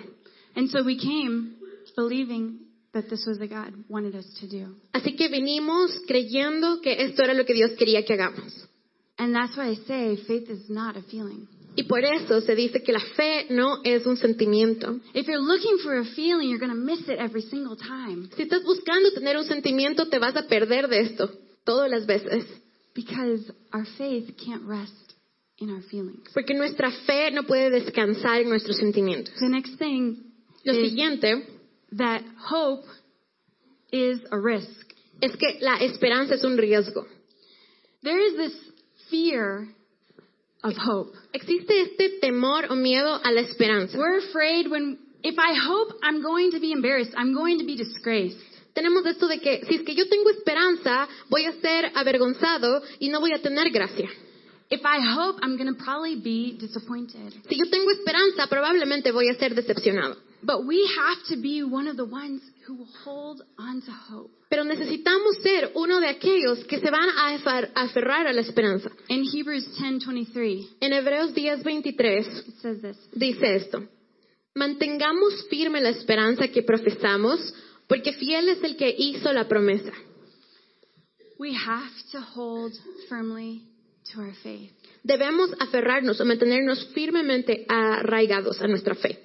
And 0.56 0.68
so 0.70 0.82
we 0.82 0.96
came 0.96 1.56
believing 1.96 2.60
that 2.92 3.08
this 3.08 3.24
was 3.26 3.38
what 3.38 3.50
God 3.50 3.72
wanted 3.88 4.14
us 4.16 4.26
to 4.40 4.48
do. 4.48 4.74
Así 4.92 5.14
que 5.16 5.28
vinimos 5.28 5.92
creyendo 6.08 6.80
que 6.80 7.04
esto 7.04 7.22
era 7.22 7.34
lo 7.34 7.44
que 7.44 7.54
Dios 7.54 7.72
quería 7.78 8.04
que 8.04 8.14
hagamos. 8.14 8.66
And 9.16 9.34
that's 9.34 9.56
why 9.56 9.70
I 9.70 9.76
say 9.86 10.16
faith 10.26 10.48
is 10.50 10.68
not 10.68 10.96
a 10.96 11.02
feeling. 11.02 11.46
Y 11.76 11.84
por 11.84 12.04
eso 12.04 12.40
se 12.40 12.54
dice 12.56 12.82
que 12.82 12.92
la 12.92 13.00
fe 13.00 13.46
no 13.50 13.78
es 13.84 14.04
un 14.04 14.16
sentimiento. 14.16 15.00
If 15.14 15.26
you're 15.26 15.38
looking 15.42 15.78
for 15.82 15.98
a 15.98 16.04
feeling, 16.04 16.48
you're 16.50 16.58
going 16.58 16.72
to 16.72 16.74
miss 16.76 17.00
it 17.08 17.18
every 17.18 17.42
single 17.42 17.76
time 17.76 18.28
Si 18.36 18.42
estás 18.42 18.62
buscando 18.64 19.12
tener 19.12 19.36
un 19.36 19.44
sentimiento, 19.44 20.08
te 20.08 20.18
vas 20.18 20.36
a 20.36 20.46
perder 20.48 20.88
de 20.88 21.00
esto 21.00 21.30
todas 21.64 21.90
las 21.90 22.06
veces. 22.06 22.44
because 22.94 23.50
our 23.72 23.86
faith 23.96 24.34
can't 24.44 24.64
rest 24.66 25.14
in 25.58 25.70
our 25.70 25.80
feelings. 25.82 26.28
Porque 26.34 26.54
nuestra 26.54 26.90
fe 27.06 27.30
no 27.30 27.44
puede 27.44 27.70
descansar 27.70 28.40
en 28.42 28.48
nuestros 28.48 28.76
sentimientos. 28.76 29.32
The 29.38 29.48
next 29.48 29.76
thing 29.78 30.16
Lo 30.64 30.72
is 30.72 30.90
siguiente 30.90 31.46
that 31.96 32.22
hope 32.50 32.84
is 33.92 34.18
a 34.32 34.38
risk. 34.38 34.92
es 35.20 35.36
que 35.36 35.58
la 35.60 35.76
esperanza 35.76 36.34
es 36.34 36.42
un 36.44 36.56
riesgo. 36.58 37.06
There 38.02 38.18
is 38.26 38.36
this 38.36 38.52
fear 39.08 39.68
of 40.62 40.74
hope. 40.76 41.12
Existe 41.32 41.82
este 41.82 42.20
temor 42.20 42.66
o 42.70 42.74
miedo 42.74 43.20
a 43.22 43.30
la 43.32 43.40
esperanza. 43.40 43.96
We're 43.96 44.18
afraid 44.18 44.70
when, 44.70 44.98
if 45.22 45.38
I 45.38 45.54
hope, 45.54 45.94
I'm 46.02 46.22
going 46.22 46.50
to 46.52 46.60
be 46.60 46.72
embarrassed. 46.72 47.12
I'm 47.16 47.34
going 47.34 47.58
to 47.58 47.64
be 47.64 47.76
disgraced. 47.76 48.38
Tenemos 48.74 49.04
esto 49.06 49.26
de 49.26 49.40
que 49.40 49.64
si 49.66 49.76
es 49.76 49.82
que 49.82 49.94
yo 49.94 50.08
tengo 50.08 50.30
esperanza, 50.30 51.08
voy 51.28 51.44
a 51.46 51.52
ser 51.60 51.90
avergonzado 51.94 52.82
y 53.00 53.08
no 53.08 53.20
voy 53.20 53.32
a 53.32 53.42
tener 53.42 53.70
gracia. 53.70 54.08
If 54.70 54.82
I 54.84 55.00
hope, 55.00 55.40
I'm 55.42 55.56
going 55.56 55.74
to 55.74 55.82
probably 55.82 56.14
be 56.14 56.56
disappointed. 56.56 57.32
Si 57.48 57.56
yo 57.58 57.68
tengo 57.68 57.90
esperanza, 57.90 58.46
probablemente 58.48 59.10
voy 59.10 59.28
a 59.28 59.34
ser 59.34 59.54
decepcionado. 59.54 60.16
But 60.42 60.64
we 60.64 60.88
have 60.96 61.18
to 61.30 61.36
be 61.42 61.64
one 61.64 61.88
of 61.88 61.96
the 61.96 62.04
ones 62.04 62.40
who 62.66 62.76
will 62.76 62.88
hold 63.04 63.42
on 63.58 63.82
to 63.82 63.90
hope. 63.90 64.30
Pero 64.50 64.64
necesitamos 64.64 65.36
ser 65.44 65.70
uno 65.74 66.00
de 66.00 66.08
aquellos 66.08 66.64
que 66.64 66.80
se 66.80 66.90
van 66.90 67.08
a 67.08 67.36
aferrar 67.76 68.26
a 68.26 68.32
la 68.32 68.40
esperanza. 68.40 68.90
In 69.06 69.24
Hebrews 69.32 69.64
10:23, 69.78 70.76
En 70.80 70.92
Hebreos 70.92 71.32
10:23 71.32 72.26
it 72.48 72.54
says 72.60 72.82
this. 72.82 72.96
dice 73.12 73.54
esto. 73.54 73.88
Mantengamos 74.56 75.46
firme 75.48 75.80
la 75.80 75.90
esperanza 75.90 76.48
que 76.48 76.64
profesamos, 76.64 77.54
porque 77.86 78.12
fiel 78.12 78.48
es 78.48 78.62
el 78.64 78.76
que 78.76 78.92
hizo 78.98 79.32
la 79.32 79.46
promesa. 79.46 79.92
We 81.38 81.54
have 81.54 81.92
to 82.10 82.20
hold 82.34 82.74
firmly 83.08 83.62
to 84.12 84.20
our 84.20 84.34
faith. 84.42 84.72
Debemos 85.04 85.50
aferrarnos 85.60 86.20
o 86.20 86.24
mantenernos 86.24 86.88
firmemente 86.92 87.64
arraigados 87.68 88.60
a 88.60 88.66
nuestra 88.66 88.96
fe. 88.96 89.16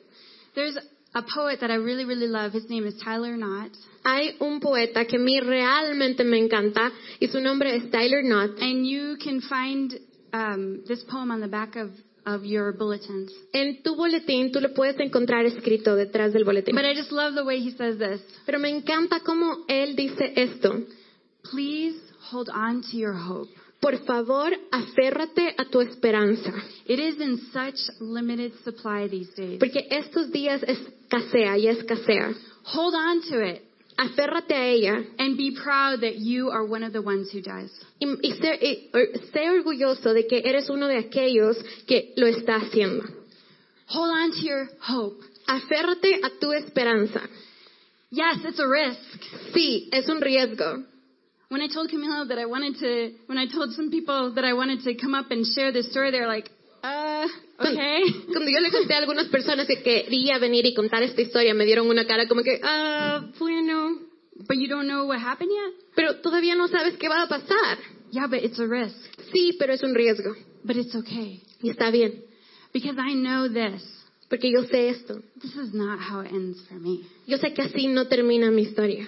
There's 0.54 0.78
a 1.16 1.24
poet 1.24 1.62
that 1.62 1.72
I 1.72 1.76
really, 1.76 2.04
really 2.04 2.28
love. 2.28 2.52
His 2.52 2.70
name 2.70 2.86
is 2.86 2.94
Tyler 3.02 3.38
Knott. 3.38 3.72
Hay 4.04 4.36
un 4.42 4.60
poeta 4.60 5.06
que 5.06 5.18
a 5.18 5.20
mí 5.20 5.40
realmente 5.40 6.24
me 6.24 6.38
encanta 6.38 6.92
y 7.20 7.28
su 7.28 7.40
nombre 7.40 7.76
es 7.76 7.90
Tyler 7.90 8.22
Knott. 8.22 8.60
And 8.60 8.86
you 8.86 9.18
can 9.24 9.42
find 9.42 9.98
um, 10.34 10.84
this 10.88 11.04
poem 11.10 11.32
on 11.32 11.40
the 11.40 11.48
back 11.48 11.78
of, 11.78 11.90
of 12.26 12.44
your 12.44 12.74
bulletins. 12.74 13.32
En 13.54 13.82
tu 13.82 13.96
boletín 13.96 14.52
tú 14.52 14.60
lo 14.60 14.74
puedes 14.74 15.00
encontrar 15.00 15.46
escrito 15.46 15.96
detrás 15.96 16.34
del 16.34 16.44
boletín. 16.44 16.76
But 16.76 16.86
I 16.86 16.94
just 16.94 17.12
love 17.12 17.34
the 17.34 17.46
way 17.46 17.62
he 17.62 17.72
says 17.72 17.98
this. 17.98 18.22
Pero 18.46 18.60
me 18.60 18.70
encanta 18.70 19.22
cómo 19.22 19.66
él 19.70 19.96
dice 19.96 20.34
esto. 20.36 20.84
Please 21.50 21.98
hold 22.30 22.50
on 22.50 22.82
to 22.92 22.98
your 22.98 23.14
hope. 23.14 23.50
Por 23.86 24.00
favor, 24.04 24.52
aférrate 24.72 25.54
a 25.60 25.66
tu 25.66 25.80
esperanza, 25.80 26.52
It 26.88 27.00
is 27.00 27.20
in 27.22 27.38
such 27.54 27.76
limited 28.00 28.52
supply 28.64 29.08
these 29.08 29.30
days. 29.36 29.60
porque 29.60 29.86
estos 29.92 30.32
días 30.32 30.64
escasea 30.64 31.56
y 31.60 31.68
escasea. 31.68 32.34
Hold 32.74 32.96
on 32.96 33.22
to 33.30 33.42
it 33.46 33.62
Aférrate 33.98 34.54
a 34.56 34.68
ella 34.70 35.04
and 35.20 35.38
be 35.38 35.52
proud 35.64 36.02
that 36.02 36.16
you 36.18 36.50
are 36.50 36.66
one 36.66 36.84
of 36.84 36.94
the 36.94 37.00
ones 37.02 37.30
who 37.32 37.42
does. 37.42 37.70
y, 38.00 38.08
y 38.24 38.32
sé, 38.42 38.60
y- 38.60 38.90
sé 39.32 39.50
orgulloso 39.52 40.14
de 40.16 40.26
que 40.26 40.42
eres 40.44 40.68
uno 40.70 40.88
de 40.88 40.98
aquellos 40.98 41.56
que 41.88 42.12
lo 42.18 42.26
está 42.26 42.56
haciendo. 42.56 43.04
Hold 43.90 44.12
on 44.12 44.32
to 44.32 44.42
your 44.42 44.68
hope. 44.90 45.22
Aférrate 45.48 46.22
a 46.24 46.30
tu 46.42 46.52
esperanza. 46.54 47.22
Yes, 48.10 48.44
it's 48.44 48.60
a 48.60 48.68
risk. 48.68 49.54
Sí, 49.54 49.90
es 49.94 50.10
un 50.10 50.20
riesgo. 50.22 50.84
When 51.50 51.62
I 51.62 51.68
told 51.68 51.90
Camilo 51.92 52.28
that 52.28 52.38
I 52.40 52.46
wanted 52.46 52.78
to, 52.80 53.12
when 53.28 53.38
I 53.38 53.46
told 53.48 53.72
some 53.74 53.90
people 53.92 54.34
that 54.34 54.44
I 54.44 54.54
wanted 54.54 54.82
to 54.84 54.96
come 54.96 55.14
up 55.14 55.30
and 55.32 55.46
share 55.46 55.72
this 55.72 55.90
story, 55.92 56.12
they're 56.12 56.28
like, 56.28 56.50
uh, 56.84 57.28
okay. 57.60 58.02
Cuando 58.32 58.50
yo 58.50 58.60
le 58.60 58.72
conté 58.72 58.94
a 58.96 58.98
algunas 59.00 59.28
personas 59.30 59.68
que 59.68 59.82
quería 59.84 60.40
venir 60.40 60.66
y 60.66 60.74
contar 60.74 61.04
esta 61.04 61.22
historia, 61.22 61.54
me 61.54 61.66
dieron 61.66 61.88
una 61.88 62.06
cara 62.06 62.28
como 62.28 62.42
que, 62.44 62.60
ah, 62.64 63.22
bueno, 63.40 64.00
But 64.48 64.58
you 64.58 64.68
don't 64.68 64.88
know 64.88 65.06
what 65.06 65.20
happened 65.20 65.52
yet? 65.52 65.74
pero 65.96 66.16
todavía 66.22 66.56
no 66.56 66.68
sabes 66.68 66.98
qué 66.98 67.08
va 67.08 67.22
a 67.24 67.28
pasar. 67.28 67.78
Yeah, 68.12 68.28
but 68.28 68.44
it's 68.44 68.60
a 68.60 68.68
risk. 68.68 68.96
Sí, 69.34 69.56
pero 69.58 69.74
es 69.74 69.82
un 69.84 69.94
riesgo. 69.96 70.36
But 70.64 70.76
it's 70.78 70.94
okay. 70.96 71.42
Y 71.62 71.70
está 71.70 71.90
bien, 71.92 72.22
Because 72.74 72.98
I 73.00 73.14
know 73.14 73.48
this. 73.48 73.82
porque 74.30 74.52
yo 74.52 74.64
sé 74.64 74.90
esto. 74.90 75.22
This 75.42 75.56
is 75.56 75.74
not 75.74 76.00
how 76.00 76.22
it 76.22 76.32
ends 76.32 76.60
for 76.68 76.76
me. 76.80 77.02
Yo 77.28 77.38
sé 77.38 77.54
que 77.54 77.62
así 77.62 77.88
no 77.88 78.08
termina 78.08 78.52
mi 78.52 78.64
historia. 78.64 79.08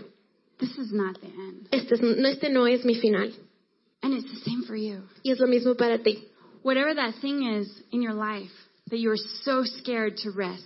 This 0.59 0.77
is 0.77 0.91
not 0.91 1.19
the 1.21 1.27
end. 1.27 1.67
Este, 1.71 1.93
es- 1.93 2.01
no, 2.01 2.27
este 2.27 2.49
no 2.49 2.65
es 2.65 2.83
mi 2.85 2.95
final. 2.99 3.31
And 4.01 4.13
it's 4.13 4.29
the 4.31 4.49
same 4.49 4.63
for 4.63 4.75
you. 4.75 5.01
Y 5.23 5.31
es 5.31 5.39
lo 5.39 5.47
mismo 5.47 5.75
para 5.77 5.97
ti. 6.01 6.23
Whatever 6.63 6.93
that 6.95 7.15
thing 7.21 7.43
is 7.59 7.67
in 7.91 8.01
your 8.01 8.13
life 8.13 8.51
that 8.89 8.97
you're 8.99 9.17
so 9.43 9.63
scared 9.63 10.17
to 10.17 10.31
risk, 10.31 10.63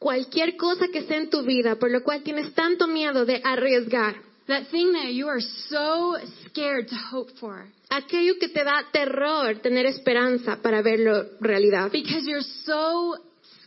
Cualquier 0.00 0.56
cosa 0.56 0.88
que 0.90 1.02
sea 1.02 1.18
en 1.18 1.28
tu 1.28 1.42
vida 1.42 1.76
por 1.76 1.90
lo 1.90 2.02
cual 2.02 2.22
tienes 2.22 2.54
tanto 2.54 2.86
miedo 2.86 3.26
de 3.26 3.42
arriesgar, 3.44 4.14
that 4.46 4.66
thing 4.70 4.92
that 4.94 5.12
you 5.12 5.28
are 5.28 5.42
so 5.68 6.16
scared 6.46 6.88
to 6.88 6.96
hope 7.12 7.30
for, 7.38 7.66
aquello 7.90 8.32
que 8.40 8.48
te 8.48 8.64
da 8.64 8.82
terror 8.90 9.60
tener 9.60 9.84
esperanza 9.84 10.56
para 10.62 10.80
verlo 10.82 11.26
realidad, 11.42 11.92
because 11.92 12.26
you're 12.26 12.40
so 12.64 13.14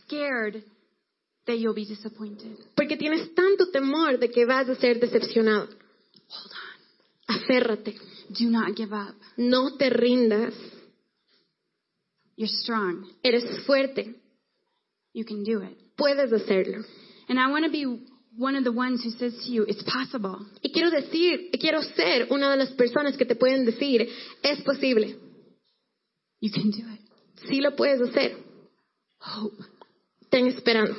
scared 0.06 0.64
that 1.46 1.58
you'll 1.58 1.74
be 1.74 1.84
disappointed. 1.86 2.56
porque 2.76 2.96
tienes 2.96 3.34
tanto 3.34 3.70
temor 3.70 4.18
de 4.18 4.30
que 4.30 4.44
vas 4.46 4.68
a 4.68 4.74
ser 4.76 4.98
decepcionado. 5.00 5.68
Hold 6.28 6.52
on. 6.52 7.36
Aférrate, 7.42 7.94
Do 8.30 8.48
not 8.50 8.74
give 8.76 8.92
up. 8.92 9.14
no 9.36 9.76
te 9.76 9.90
rindas, 9.90 10.54
You're 12.36 12.48
strong. 12.62 13.06
eres 13.22 13.44
fuerte, 13.66 14.14
You 15.12 15.24
can 15.24 15.44
do 15.44 15.60
it. 15.62 15.76
puedes 15.96 16.32
hacerlo. 16.32 16.84
And 17.28 17.38
I 17.38 17.50
want 17.50 17.64
to 17.64 17.70
be 17.70 17.84
one 18.36 18.56
of 18.56 18.64
the 18.64 18.72
ones 18.72 19.02
who 19.04 19.10
says 19.10 19.32
to 19.44 19.50
you, 19.50 19.64
it's 19.68 19.82
possible. 19.84 20.38
Y 20.62 20.70
quiero 20.72 20.90
decir, 20.90 21.50
quiero 21.60 21.80
ser 21.82 22.26
una 22.30 22.50
de 22.50 22.56
las 22.56 22.72
personas 22.72 23.16
que 23.16 23.24
te 23.24 23.36
pueden 23.36 23.64
decir, 23.64 24.08
es 24.42 24.60
posible, 24.62 25.16
You 26.40 26.50
can 26.50 26.70
do 26.70 26.78
it. 26.92 27.00
sí 27.48 27.60
lo 27.60 27.76
puedes 27.76 28.00
hacer, 28.02 28.36
Hope. 29.20 29.56
ten 30.30 30.48
esperanza. 30.48 30.96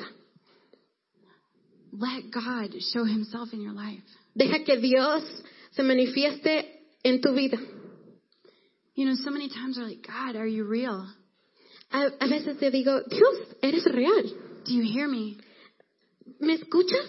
Let 1.97 2.31
God 2.31 2.71
show 2.93 3.05
himself 3.05 3.49
in 3.53 3.61
your 3.61 3.73
life. 3.73 3.99
Deja 4.37 4.65
que 4.65 4.81
Dios 4.81 5.23
se 5.71 5.83
manifieste 5.83 6.63
en 7.05 7.21
tu 7.21 7.33
vida. 7.33 7.57
You 8.95 9.05
know, 9.05 9.15
so 9.15 9.31
many 9.31 9.49
times 9.49 9.77
we're 9.77 9.87
like, 9.87 10.05
God, 10.05 10.35
are 10.35 10.47
you 10.47 10.65
real? 10.65 11.07
A, 11.91 12.07
a 12.19 12.27
veces 12.27 12.59
te 12.59 12.71
digo, 12.71 13.01
Dios, 13.09 13.55
eres 13.61 13.85
real. 13.93 14.23
Do 14.65 14.73
you 14.73 14.83
hear 14.83 15.07
me? 15.07 15.37
¿Me 16.39 16.57
escuchas? 16.57 17.07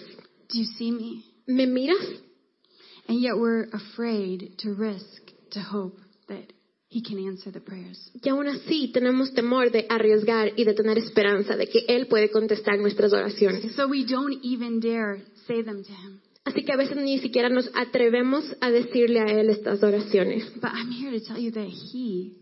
Do 0.49 0.59
you 0.59 0.65
see 0.77 0.91
me? 0.91 1.23
¿Me 1.47 1.65
miras? 1.65 2.19
And 3.09 3.21
yet 3.21 3.37
we're 3.37 3.67
afraid 3.73 4.53
to 4.59 4.73
risk, 4.73 5.31
to 5.51 5.59
hope 5.59 5.97
that 6.27 6.53
he 6.89 7.01
can 7.01 7.19
answer 7.27 7.51
the 7.51 7.59
prayers. 7.59 8.11
Y 8.13 8.29
aún 8.29 8.47
así 8.47 8.91
tenemos 8.91 9.33
temor 9.33 9.71
de 9.71 9.85
arriesgar 9.89 10.53
y 10.55 10.63
de 10.63 10.73
tener 10.73 10.97
esperanza 10.97 11.57
de 11.57 11.67
que 11.67 11.85
Él 11.87 12.07
puede 12.07 12.29
contestar 12.29 12.79
nuestras 12.79 13.13
oraciones. 13.13 13.75
So 13.75 13.87
we 13.87 14.05
don't 14.05 14.39
even 14.43 14.79
dare 14.79 15.21
say 15.47 15.63
them 15.63 15.83
to 15.83 15.91
him. 15.91 16.21
Así 16.45 16.63
que 16.63 16.71
a 16.71 16.77
veces 16.77 16.95
ni 16.95 17.19
siquiera 17.19 17.49
nos 17.49 17.69
atrevemos 17.73 18.45
a 18.61 18.71
decirle 18.71 19.19
a 19.19 19.25
Él 19.25 19.49
estas 19.49 19.83
oraciones. 19.83 20.45
But 20.61 20.71
I'm 20.73 20.91
here 20.91 21.11
to 21.11 21.25
tell 21.25 21.37
you 21.37 21.51
that 21.51 21.67
He 21.67 22.37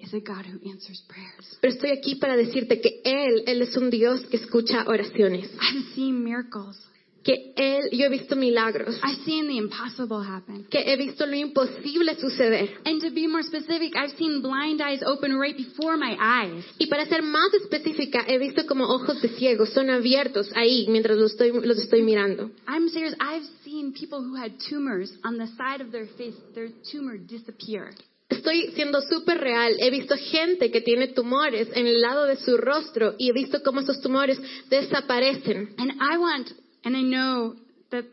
is 0.00 0.14
a 0.14 0.20
God 0.20 0.46
who 0.46 0.70
answers 0.70 1.04
prayers. 1.06 1.58
Pero 1.60 1.74
estoy 1.74 1.90
aquí 1.90 2.14
para 2.14 2.34
decirte 2.34 2.80
que 2.80 3.02
Él, 3.04 3.44
Él 3.46 3.60
es 3.60 3.76
un 3.76 3.90
Dios 3.90 4.22
que 4.30 4.38
escucha 4.38 4.84
oraciones. 4.86 5.50
I've 5.60 5.94
seen 5.94 6.24
miracles. 6.24 6.78
Que 7.22 7.52
Él, 7.56 7.90
yo 7.92 8.06
he 8.06 8.08
visto 8.08 8.34
milagros. 8.34 8.98
I've 9.02 9.24
seen 9.24 9.46
the 9.46 9.56
impossible 9.56 10.22
happen. 10.22 10.66
Que 10.70 10.80
he 10.80 10.96
visto 10.96 11.24
lo 11.26 11.36
imposible 11.36 12.16
suceder. 12.16 12.68
And 12.84 13.00
to 13.00 13.10
be 13.10 13.28
more 13.28 13.42
specific, 13.42 13.94
I've 13.96 14.16
seen 14.16 14.42
blind 14.42 14.80
eyes 14.80 15.02
open 15.04 15.38
right 15.38 15.56
before 15.56 15.96
my 15.96 16.16
eyes. 16.18 16.64
Y 16.78 16.86
para 16.86 17.06
ser 17.06 17.22
más 17.22 17.52
específica, 17.54 18.24
he 18.26 18.38
visto 18.38 18.66
como 18.66 18.84
ojos 18.84 19.22
de 19.22 19.28
ciegos 19.28 19.70
son 19.70 19.90
abiertos 19.90 20.50
ahí 20.54 20.86
mientras 20.88 21.16
los 21.16 21.32
estoy, 21.32 21.52
los 21.52 21.78
estoy 21.78 22.02
mirando. 22.02 22.50
I'm 22.66 22.88
serious. 22.88 23.14
I've 23.20 23.46
seen 23.64 23.92
people 23.92 24.20
who 24.20 24.34
had 24.34 24.52
tumors 24.68 25.12
on 25.24 25.38
the 25.38 25.46
side 25.46 25.80
of 25.80 25.92
their 25.92 26.06
face, 26.16 26.36
their 26.54 26.70
tumor 26.90 27.18
disappear. 27.18 27.92
Estoy 28.32 28.72
siendo 28.74 29.00
súper 29.02 29.38
real. 29.38 29.76
He 29.78 29.90
visto 29.90 30.16
gente 30.16 30.70
que 30.70 30.80
tiene 30.80 31.08
tumores 31.08 31.68
en 31.74 31.86
el 31.86 32.00
lado 32.00 32.26
de 32.26 32.36
su 32.36 32.56
rostro 32.56 33.14
y 33.18 33.28
he 33.28 33.32
visto 33.32 33.62
cómo 33.62 33.80
esos 33.80 34.00
tumores 34.00 34.40
desaparecen. 34.70 35.74
And 35.76 35.92
I 36.00 36.16
want, 36.16 36.48
and 36.84 36.96
I 36.96 37.00
know 37.00 37.56
that 37.90 38.04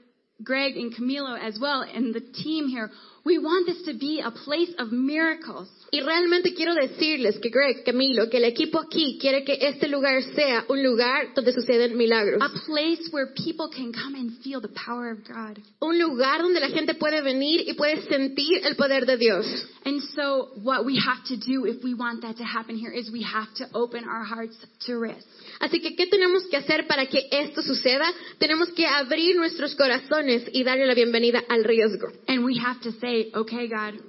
Greg 0.44 0.78
and 0.78 0.94
Camilo 0.96 1.38
as 1.40 1.58
well, 1.60 1.82
and 1.82 2.14
the 2.14 2.22
team 2.22 2.68
here, 2.68 2.90
we 3.30 3.38
want 3.38 3.68
this 3.68 3.84
to 3.86 3.94
be 3.94 4.22
a 4.26 4.32
place 4.32 4.74
of 4.80 4.92
miracles. 4.92 5.70
Y 5.92 6.02
realmente 6.02 6.54
quiero 6.54 6.76
decirles 6.76 7.40
que 7.40 7.50
Greg, 7.50 7.84
Camilo, 7.84 8.30
que 8.30 8.38
el 8.38 8.46
equipo 8.46 8.80
aquí 8.80 9.18
quiere 9.20 9.44
que 9.44 9.58
este 9.60 9.88
lugar 9.88 10.22
sea 10.36 10.66
un 10.68 10.84
lugar 10.84 11.34
donde 11.36 11.52
suceden 11.52 11.98
milagros. 11.98 12.42
A 12.42 12.50
place 12.66 13.10
where 13.12 13.28
people 13.34 13.70
can 13.70 13.92
come 13.92 14.16
and 14.16 14.38
feel 14.44 14.62
the 14.62 14.70
power 14.70 15.12
of 15.12 15.20
God. 15.28 15.58
Un 15.80 15.98
lugar 16.00 16.42
donde 16.42 16.60
la 16.60 16.70
gente 16.70 16.94
puede 16.96 17.22
venir 17.22 17.64
y 17.68 17.74
puede 17.74 18.02
sentir 18.08 18.66
el 18.66 18.76
poder 18.76 19.06
de 19.06 19.18
Dios. 19.18 19.46
And 19.86 20.02
so 20.16 20.50
what 20.62 20.86
we 20.86 21.00
have 21.00 21.24
to 21.30 21.38
do 21.38 21.66
if 21.66 21.84
we 21.84 21.94
want 21.94 22.22
that 22.22 22.38
to 22.38 22.44
happen 22.44 22.76
here 22.76 22.92
is 22.92 23.12
we 23.12 23.24
have 23.24 23.52
to 23.56 23.66
open 23.74 24.04
our 24.04 24.24
hearts 24.24 24.56
to 24.86 25.00
risk. 25.00 25.26
Así 25.60 25.82
que, 25.82 25.96
¿qué 25.96 26.08
tenemos 26.08 26.46
que 26.50 26.58
hacer 26.58 26.88
para 26.88 27.06
que 27.08 27.28
esto 27.32 27.62
suceda? 27.62 28.06
Tenemos 28.38 28.70
que 28.70 28.86
abrir 28.86 29.36
nuestros 29.36 29.76
corazones 29.76 30.44
y 30.54 30.64
darle 30.64 30.86
la 30.86 30.94
bienvenida 30.94 31.44
al 31.50 31.64
riesgo. 31.64 32.08
And 32.28 32.46
we 32.46 32.58
have 32.60 32.80
to 32.82 32.92
say, 33.00 33.19
okay, 33.34 33.68
God, 33.68 34.02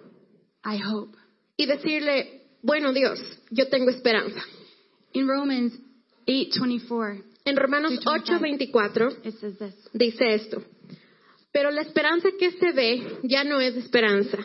I 0.64 0.79
hope. 0.79 1.16
Y 1.57 1.66
decirle, 1.66 2.42
bueno 2.62 2.92
Dios, 2.92 3.18
yo 3.51 3.68
tengo 3.68 3.90
esperanza. 3.90 4.42
In 5.12 5.29
Romans 5.29 5.73
8:24, 6.27 7.25
En 7.44 7.57
Romanos 7.57 7.92
8:24 8.05 9.25
it 9.25 9.35
says 9.40 9.59
this. 9.59 9.75
dice 9.92 10.35
esto. 10.35 10.62
Pero 11.53 11.70
la 11.70 11.83
esperanza 11.83 12.29
que 12.38 12.53
se 12.53 12.73
ve 12.73 13.18
ya 13.25 13.44
no 13.44 13.61
es 13.61 13.77
esperanza. 13.77 14.38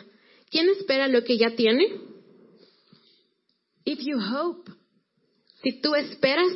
¿Quién 0.50 0.68
espera 0.70 1.08
lo 1.08 1.22
que 1.22 1.38
ya 1.38 1.50
tiene? 1.54 1.86
If 3.84 4.00
you 4.00 4.18
hope 4.18 4.70
Si 5.62 5.80
tú 5.80 5.94
esperas 5.94 6.52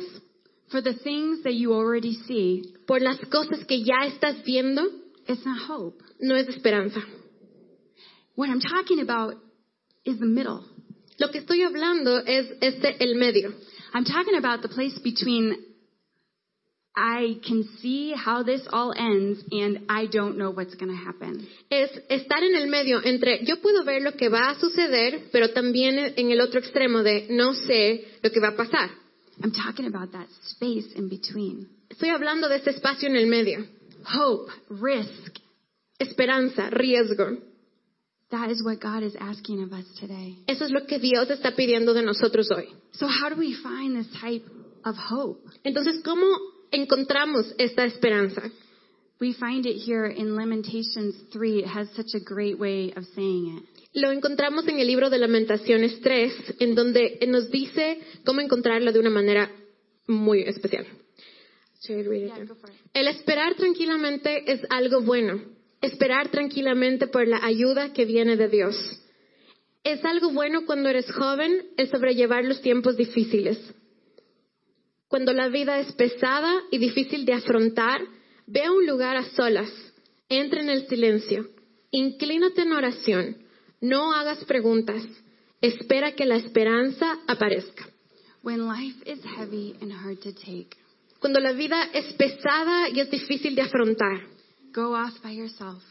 for 0.69 0.81
the 0.81 0.93
things 0.93 1.43
that 1.43 1.51
you 1.53 1.73
already 1.73 2.13
see, 2.27 2.61
por 2.87 3.01
las 3.01 3.19
cosas 3.29 3.65
que 3.65 3.83
ya 3.83 4.05
estás 4.07 4.41
viendo, 4.45 4.83
it's 5.27 5.45
not 5.45 5.69
hope. 5.69 6.01
no 6.21 6.35
es 6.35 6.47
esperanza. 6.47 7.01
What 8.35 8.49
I'm 8.49 8.61
talking 8.61 8.99
about 9.01 9.35
is 10.05 10.19
the 10.19 10.25
middle. 10.25 10.63
Lo 11.19 11.29
que 11.29 11.39
estoy 11.39 11.63
hablando 11.63 12.19
es 12.25 12.47
este 12.61 12.95
el 12.99 13.15
medio. 13.15 13.53
I'm 13.93 14.05
talking 14.05 14.35
about 14.35 14.61
the 14.61 14.69
place 14.69 14.97
between 15.03 15.55
I 16.95 17.39
can 17.47 17.63
see 17.81 18.13
how 18.13 18.43
this 18.43 18.61
all 18.71 18.93
ends 18.97 19.43
and 19.51 19.85
I 19.89 20.07
don't 20.07 20.37
know 20.37 20.51
what's 20.51 20.75
going 20.75 20.91
to 20.91 20.97
happen. 20.97 21.47
Es 21.69 21.89
estar 22.09 22.43
en 22.43 22.55
el 22.55 22.67
medio 22.67 23.01
entre 23.03 23.45
yo 23.45 23.61
puedo 23.61 23.83
ver 23.85 24.01
lo 24.01 24.13
que 24.13 24.29
va 24.29 24.49
a 24.49 24.59
suceder, 24.59 25.29
pero 25.31 25.49
también 25.49 26.13
en 26.17 26.31
el 26.31 26.41
otro 26.41 26.59
extremo 26.59 27.03
de 27.03 27.27
no 27.29 27.53
sé 27.53 28.05
lo 28.21 28.29
que 28.29 28.39
va 28.39 28.49
a 28.49 28.55
pasar. 28.55 28.89
I'm 29.43 29.51
talking 29.51 29.85
about 29.85 30.11
that 30.11 30.27
space 30.43 30.93
in 30.95 31.09
between. 31.09 31.67
Estoy 31.89 32.09
hablando 32.09 32.49
de 32.49 32.57
este 32.57 32.71
espacio 32.71 33.07
en 33.07 33.15
el 33.15 33.27
medio. 33.27 33.65
Hope, 34.05 34.51
risk. 34.69 35.39
Esperanza, 35.99 36.69
riesgo. 36.69 37.37
That 38.31 38.49
is 38.49 38.63
what 38.63 38.79
God 38.79 39.03
is 39.03 39.15
asking 39.19 39.61
of 39.61 39.73
us 39.73 39.85
today. 39.99 40.37
Eso 40.47 40.65
es 40.65 40.71
lo 40.71 40.85
que 40.87 40.99
Dios 40.99 41.29
está 41.29 41.53
pidiendo 41.55 41.93
de 41.93 42.01
nosotros 42.01 42.49
hoy. 42.49 42.67
So 42.93 43.07
how 43.07 43.29
do 43.29 43.35
we 43.35 43.53
find 43.61 43.97
this 43.97 44.07
type 44.19 44.45
of 44.85 44.95
hope? 44.95 45.41
Entonces, 45.65 46.01
¿cómo 46.03 46.25
encontramos 46.71 47.53
esta 47.57 47.83
esperanza? 47.83 48.41
We 49.19 49.33
find 49.33 49.65
it 49.65 49.77
here 49.85 50.07
in 50.07 50.35
Lamentations 50.35 51.13
3. 51.33 51.59
It 51.59 51.67
has 51.67 51.89
such 51.95 52.15
a 52.15 52.19
great 52.19 52.57
way 52.57 52.93
of 52.95 53.03
saying 53.13 53.57
it. 53.57 53.71
Lo 53.93 54.09
encontramos 54.11 54.65
en 54.67 54.79
el 54.79 54.87
libro 54.87 55.09
de 55.09 55.17
Lamentaciones 55.17 55.99
3, 56.01 56.55
en 56.59 56.73
donde 56.73 57.19
nos 57.27 57.51
dice 57.51 57.99
cómo 58.25 58.39
encontrarlo 58.39 58.93
de 58.93 58.99
una 58.99 59.09
manera 59.09 59.51
muy 60.07 60.43
especial. 60.43 60.87
Yeah. 61.87 62.45
El 62.93 63.07
esperar 63.07 63.55
tranquilamente 63.55 64.51
es 64.51 64.61
algo 64.69 65.01
bueno. 65.01 65.41
Esperar 65.81 66.29
tranquilamente 66.29 67.07
por 67.07 67.27
la 67.27 67.43
ayuda 67.43 67.91
que 67.91 68.05
viene 68.05 68.37
de 68.37 68.47
Dios. 68.47 68.75
Es 69.83 70.05
algo 70.05 70.31
bueno 70.31 70.65
cuando 70.65 70.89
eres 70.89 71.11
joven 71.11 71.65
el 71.75 71.89
sobrellevar 71.89 72.45
los 72.45 72.61
tiempos 72.61 72.97
difíciles. 72.97 73.57
Cuando 75.07 75.33
la 75.33 75.49
vida 75.49 75.79
es 75.79 75.91
pesada 75.93 76.61
y 76.71 76.77
difícil 76.77 77.25
de 77.25 77.33
afrontar, 77.33 78.01
ve 78.45 78.63
a 78.63 78.71
un 78.71 78.85
lugar 78.85 79.17
a 79.17 79.25
solas, 79.31 79.69
entra 80.29 80.61
en 80.61 80.69
el 80.69 80.87
silencio, 80.87 81.49
inclínate 81.89 82.61
en 82.61 82.71
oración, 82.71 83.37
no 83.81 84.13
hagas 84.13 84.45
preguntas, 84.45 85.03
espera 85.59 86.13
que 86.13 86.25
la 86.25 86.35
esperanza 86.35 87.19
aparezca. 87.27 87.89
When 88.43 88.67
life 88.67 89.03
is 89.05 89.19
heavy 89.35 89.75
and 89.81 89.91
hard 89.91 90.19
to 90.21 90.33
take, 90.33 90.77
Cuando 91.19 91.39
la 91.39 91.51
vida 91.51 91.89
es 91.93 92.13
pesada 92.13 92.89
y 92.89 92.99
es 92.99 93.11
difícil 93.11 93.53
de 93.53 93.61
afrontar, 93.63 94.21
go 94.73 94.93
off 94.95 95.13
by 95.23 95.31
yourself. 95.31 95.81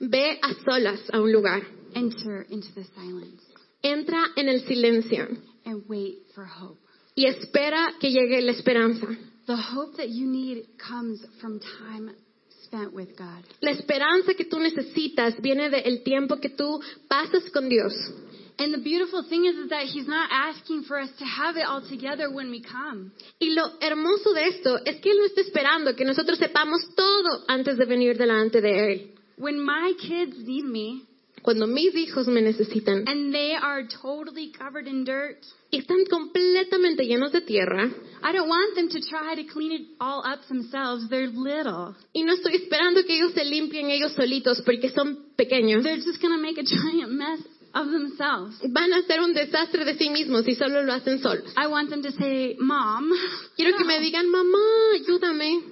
ve 0.00 0.38
a 0.42 0.54
solas 0.64 1.00
a 1.12 1.20
un 1.20 1.32
lugar, 1.32 1.62
Enter 1.94 2.46
into 2.48 2.68
the 2.74 2.84
silence 2.94 3.42
entra 3.82 4.24
en 4.36 4.48
el 4.48 4.60
silencio 4.66 5.28
and 5.64 5.82
wait 5.88 6.18
for 6.34 6.44
hope. 6.46 6.78
y 7.14 7.26
espera 7.26 7.94
que 8.00 8.10
llegue 8.10 8.40
la 8.42 8.52
esperanza. 8.52 9.06
The 9.46 9.56
hope 9.56 9.96
that 9.96 10.08
you 10.08 10.26
need 10.26 10.66
comes 10.78 11.20
from 11.40 11.58
time 11.60 12.14
spent 12.64 12.94
with 12.94 13.16
God. 13.18 13.44
La 13.60 13.72
esperanza 13.72 14.34
que 14.34 14.44
tú 14.44 14.58
necesitas 14.58 15.40
viene 15.42 15.68
del 15.68 16.02
tiempo 16.04 16.38
que 16.40 16.50
tú 16.50 16.80
pasas 17.08 17.50
con 17.50 17.68
Dios. 17.68 17.92
And 18.58 18.72
the 18.72 18.78
beautiful 18.78 19.24
thing 19.28 19.44
is, 19.44 19.56
is 19.56 19.70
that 19.70 19.84
He's 19.86 20.06
not 20.06 20.28
asking 20.30 20.84
for 20.84 20.98
us 20.98 21.10
to 21.18 21.24
have 21.24 21.56
it 21.56 21.64
all 21.66 21.82
together 21.88 22.30
when 22.30 22.50
we 22.50 22.62
come. 22.62 23.12
Y 23.40 23.48
lo 23.50 23.78
hermoso 23.80 24.34
de 24.34 24.48
esto 24.48 24.78
es 24.84 25.00
que 25.00 25.12
Él 25.12 25.18
no 25.18 25.26
está 25.26 25.40
esperando 25.40 25.96
que 25.96 26.04
nosotros 26.04 26.38
sepamos 26.38 26.80
todo 26.94 27.44
antes 27.48 27.76
de 27.78 27.86
venir 27.86 28.16
delante 28.16 28.60
de 28.60 28.92
Él. 28.92 29.10
When 29.38 29.64
my 29.64 29.94
kids 29.98 30.36
need 30.46 30.64
me 30.64 31.06
Cuando 31.42 31.66
mis 31.66 31.92
hijos 31.96 32.28
me 32.28 32.40
necesitan 32.40 33.02
and 33.08 33.34
they 33.34 33.56
are 33.56 33.82
totally 34.00 34.52
covered 34.52 34.86
in 34.86 35.04
dirt, 35.04 35.38
y 35.72 35.78
están 35.78 36.04
completamente 36.08 37.04
llenos 37.04 37.32
de 37.32 37.40
tierra, 37.40 37.90
I 38.22 38.32
don't 38.32 38.48
want 38.48 38.76
them 38.76 38.88
to 38.88 39.00
try 39.00 39.34
to 39.34 39.42
clean 39.52 39.72
it 39.72 39.88
all 40.00 40.22
up 40.24 40.46
themselves. 40.46 41.08
They're 41.08 41.26
little. 41.26 41.96
y 42.12 42.22
no 42.22 42.34
estoy 42.34 42.54
esperando 42.54 43.04
que 43.04 43.16
ellos 43.16 43.32
se 43.32 43.44
limpien 43.44 43.90
ellos 43.90 44.12
solitos 44.12 44.62
porque 44.62 44.90
son 44.90 45.32
pequeños, 45.36 45.82
They're 45.82 45.96
just 45.96 46.22
going 46.22 46.36
to 46.36 46.40
make 46.40 46.58
a 46.58 46.64
giant 46.64 47.10
mess 47.10 47.40
of 47.74 47.86
themselves. 47.90 48.58
van 48.70 48.92
a 48.92 48.98
hacer 48.98 49.20
un 49.20 49.32
desastre 49.34 49.84
de 49.84 49.94
sí 49.96 50.10
mismos 50.10 50.44
si 50.44 50.54
solo 50.54 50.82
lo 50.82 50.92
hacen 50.92 51.20
solos. 51.20 51.52
I 51.56 51.66
want 51.66 51.90
them 51.90 52.02
to 52.02 52.12
say, 52.12 52.56
Mom. 52.58 53.10
Quiero 53.56 53.76
que 53.76 53.84
me 53.84 54.00
digan, 54.00 54.28
mamá, 54.28 54.58
ayúdame. 54.94 55.62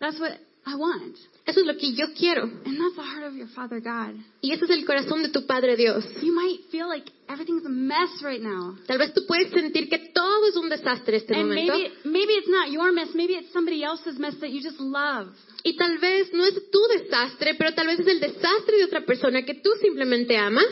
That's 0.00 0.18
what 0.18 0.32
I 0.66 0.74
want. 0.76 1.16
Eso 1.44 1.58
es 1.60 1.66
lo 1.66 1.74
que 1.76 1.92
yo 1.92 2.06
quiero. 2.16 2.44
And 2.44 2.78
that's 2.78 2.94
the 2.94 3.02
heart 3.02 3.24
of 3.24 3.34
your 3.34 3.48
Father 3.48 3.80
God. 3.80 4.14
Y 4.42 4.52
ese 4.52 4.64
es 4.64 4.70
el 4.70 4.84
corazón 4.84 5.22
de 5.24 5.30
tu 5.30 5.44
Padre 5.44 5.76
Dios. 5.76 6.04
You 6.22 6.32
might 6.32 6.60
feel 6.70 6.86
like 6.88 7.10
everything's 7.28 7.66
a 7.66 7.68
mess 7.68 8.22
right 8.22 8.40
now. 8.40 8.76
Tal 8.86 8.98
vez 8.98 9.12
tú 9.12 9.26
puedes 9.26 9.50
sentir 9.50 9.88
que 9.88 10.12
todo 10.14 10.46
es 10.46 10.56
un 10.56 10.68
desastre 10.68 11.16
este 11.16 11.34
And 11.34 11.48
momento. 11.48 11.72
maybe, 11.72 11.90
maybe 12.04 12.32
it's 12.34 12.48
not 12.48 12.70
your 12.70 12.92
mess. 12.92 13.08
Maybe 13.14 13.34
it's 13.34 13.52
somebody 13.52 13.82
else's 13.82 14.20
mess 14.20 14.38
that 14.38 14.50
you 14.50 14.62
just 14.62 14.78
love. 14.78 15.34
Y 15.64 15.74
tal 15.76 15.98
vez 15.98 16.32
no 16.32 16.44
es 16.44 16.54
tu 16.70 16.80
desastre, 16.96 17.54
pero 17.58 17.74
tal 17.74 17.88
vez 17.88 17.98
es 17.98 18.06
el 18.06 18.20
desastre 18.20 18.76
de 18.78 18.84
otra 18.84 19.04
persona 19.04 19.42
que 19.44 19.54
tú 19.54 19.70
simplemente 19.80 20.36
amas. 20.36 20.66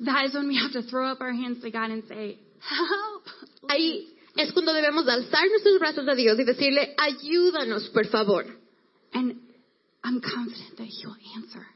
That 0.00 0.26
is 0.26 0.34
when 0.34 0.48
we 0.48 0.56
have 0.56 0.72
to 0.72 0.82
throw 0.82 1.10
up 1.10 1.20
our 1.20 1.32
hands 1.32 1.62
to 1.62 1.70
God 1.70 1.90
and 1.90 2.04
say, 2.08 2.38
Help. 2.60 3.24
Ahí 3.68 4.06
es 4.36 4.52
cuando 4.52 4.72
debemos 4.72 5.04
de 5.04 5.12
alzar 5.12 5.48
nuestros 5.50 5.78
brazos 5.80 6.08
a 6.08 6.14
Dios 6.14 6.38
y 6.38 6.44
decirle, 6.44 6.94
ayúdanos, 6.96 7.88
por 7.92 8.06
favor. 8.06 8.44
And 9.12 9.36
I'm 10.04 10.20
confident 10.20 10.76
that 10.76 10.86
He 10.86 11.06
will 11.06 11.16
answer. 11.36 11.66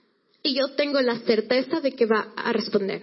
Y 0.44 0.54
yo 0.54 0.74
tengo 0.76 1.00
la 1.00 1.18
certeza 1.20 1.80
de 1.80 1.92
que 1.92 2.06
va 2.06 2.32
a 2.36 2.52
responder. 2.52 3.02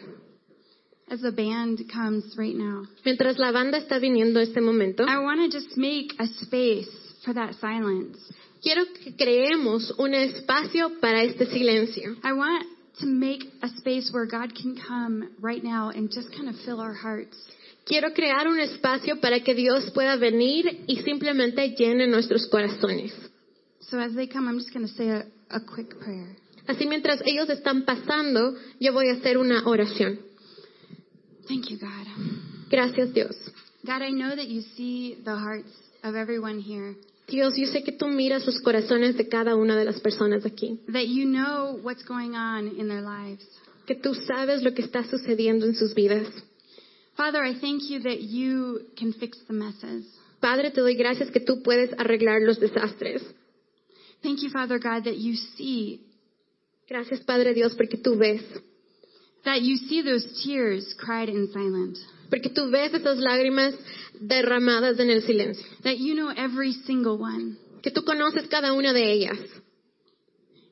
As 1.10 1.22
the 1.22 1.32
band 1.32 1.80
comes 1.92 2.36
right 2.38 2.56
now, 2.56 2.84
Mientras 3.04 3.40
la 3.40 3.52
banda 3.52 3.80
está 3.80 3.98
viniendo 4.00 4.40
este 4.40 4.62
momento, 4.62 5.04
I 5.08 5.18
want 5.18 5.42
to 5.42 5.58
just 5.58 5.76
make 5.76 6.14
a 6.20 6.28
space 6.44 6.88
for 7.26 7.34
that 7.34 7.56
silence. 7.60 8.18
Quiero 8.62 8.84
que 8.94 9.16
creemos 9.16 9.92
un 9.98 10.14
espacio 10.14 11.00
para 11.00 11.24
este 11.24 11.48
silencio. 11.48 12.16
I 12.24 12.34
want 12.34 12.66
to 13.00 13.06
make 13.06 13.44
a 13.62 13.70
space 13.78 14.10
where 14.12 14.26
God 14.26 14.54
can 14.56 14.78
come 14.88 15.32
right 15.40 15.64
now 15.64 15.90
and 15.90 16.10
just 16.12 16.32
kind 16.32 16.50
of 16.50 16.56
fill 16.66 16.80
our 16.80 16.94
hearts. 16.94 17.38
Quiero 17.86 18.12
crear 18.14 18.48
un 18.48 18.60
espacio 18.60 19.20
para 19.20 19.40
que 19.40 19.56
Dios 19.56 19.92
pueda 19.94 20.16
venir 20.18 20.84
y 20.88 20.98
simplemente 21.04 21.76
llene 21.76 22.08
nuestros 22.08 22.48
corazones. 22.52 23.12
So 23.82 24.00
as 24.00 24.14
they 24.14 24.28
come, 24.28 24.48
I'm 24.48 24.60
just 24.60 24.74
going 24.74 24.88
to 24.88 24.94
say 24.94 25.10
a, 25.10 25.26
a 25.50 25.60
quick 25.60 26.00
prayer. 26.00 26.36
Así 26.68 26.86
mientras 26.86 27.22
ellos 27.26 27.50
están 27.50 27.86
pasando, 27.86 28.54
yo 28.80 28.94
voy 28.94 29.10
a 29.10 29.14
hacer 29.14 29.40
una 29.40 29.64
oración. 29.66 30.20
Thank 31.48 31.72
you, 31.72 31.80
God. 31.80 32.06
Gracias 32.70 33.12
Dios. 33.12 33.36
God, 33.84 34.04
I 34.04 34.12
know 34.12 34.36
that 34.36 34.48
you 34.48 34.62
see 34.78 35.18
the 35.24 35.36
hearts 35.36 35.72
of 36.04 36.16
everyone 36.16 36.60
here, 36.60 36.96
Dios, 37.30 37.56
yo 37.56 37.68
sé 37.68 37.84
que 37.84 37.92
tú 37.92 38.08
miras 38.08 38.46
los 38.46 38.60
corazones 38.60 39.18
de 39.18 39.28
cada 39.28 39.56
una 39.56 39.78
de 39.78 39.86
las 39.86 40.00
personas 40.00 40.46
aquí, 40.46 40.80
that 40.92 41.06
you 41.06 41.26
know 41.26 41.80
what's 41.84 42.04
going 42.06 42.36
on 42.36 42.68
in 42.80 42.88
their 42.88 43.02
lives. 43.02 43.46
que 43.86 43.96
tú 43.96 44.14
sabes 44.14 44.62
lo 44.64 44.74
que 44.74 44.82
está 44.82 45.04
sucediendo 45.04 45.66
en 45.66 45.76
sus 45.76 45.94
vidas. 45.94 46.28
Father, 47.16 47.44
I 47.44 47.56
thank 47.60 47.90
you 47.90 48.00
that 48.02 48.20
you 48.22 48.82
can 48.98 49.14
fix 49.14 49.38
the 49.48 49.54
messes. 49.54 50.06
Padre, 50.40 50.72
te 50.72 50.80
doy 50.82 50.96
gracias 50.96 51.32
que 51.32 51.42
tú 51.42 51.62
puedes 51.64 51.92
arreglar 51.98 52.42
los 52.42 52.60
desastres. 52.60 53.22
Thank 54.22 54.40
you, 54.42 54.50
Father 54.50 54.80
God, 54.80 55.04
that 55.04 55.16
you 55.18 55.36
see, 55.36 56.02
Gracias 56.90 57.20
Padre 57.20 57.54
Dios 57.54 57.76
porque 57.76 57.98
tú 57.98 58.18
ves, 58.18 58.42
that 59.46 59.62
you 59.62 59.78
see 59.78 60.02
those 60.02 60.26
tears 60.44 60.94
cried 61.00 61.30
in 61.30 61.48
silence. 61.52 62.00
porque 62.30 62.50
tú 62.50 62.70
ves 62.72 62.94
esas 62.94 63.18
lágrimas 63.18 63.74
derramadas 64.20 65.00
en 65.00 65.10
el 65.10 65.22
silencio, 65.24 65.66
That 65.84 65.98
you 65.98 66.14
know 66.16 66.30
every 66.30 66.74
single 66.86 67.18
one. 67.18 67.58
que 67.82 67.92
tú 67.92 68.04
conoces 68.04 68.48
cada 68.50 68.74
una 68.74 68.94
de 68.94 69.12
ellas, 69.12 69.38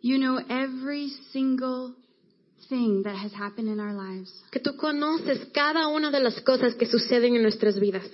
You 0.01 0.17
know 0.19 0.37
every 0.49 1.09
single 1.33 1.95
thing 2.69 3.03
that 3.03 3.15
has 3.15 3.33
happened 3.33 3.67
in 3.69 3.79
our 3.79 3.93
lives. 3.93 4.31
que 4.51 4.59
tú 4.59 4.75
conoces 4.77 5.47
cada 5.53 5.87
una 5.87 6.11
de 6.11 6.19
las 6.19 6.39
cosas 6.41 6.75
que 6.75 6.85
suceden 6.85 7.35
en 7.35 7.41
nuestras 7.41 7.79
vidas. 7.79 8.05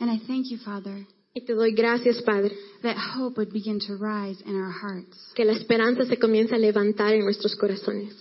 And 0.00 0.10
I 0.10 0.18
thank 0.26 0.46
you, 0.50 0.58
Father, 0.58 1.06
Y 1.34 1.42
te 1.44 1.52
doy 1.54 1.72
gracias 1.72 2.22
Padre, 2.22 2.52
that 2.82 2.96
hope 2.96 3.36
would 3.38 3.52
begin 3.52 3.78
to 3.80 3.94
rise 3.96 4.40
in 4.46 4.56
our 4.56 4.70
hearts. 4.72 5.16
que 5.34 5.44
la 5.44 5.52
esperanza 5.52 6.04
se 6.06 6.18
comienza 6.18 6.56
a 6.56 6.58
levantar 6.58 7.14
en 7.14 7.24
nuestros 7.24 7.54
corazones. 7.56 8.14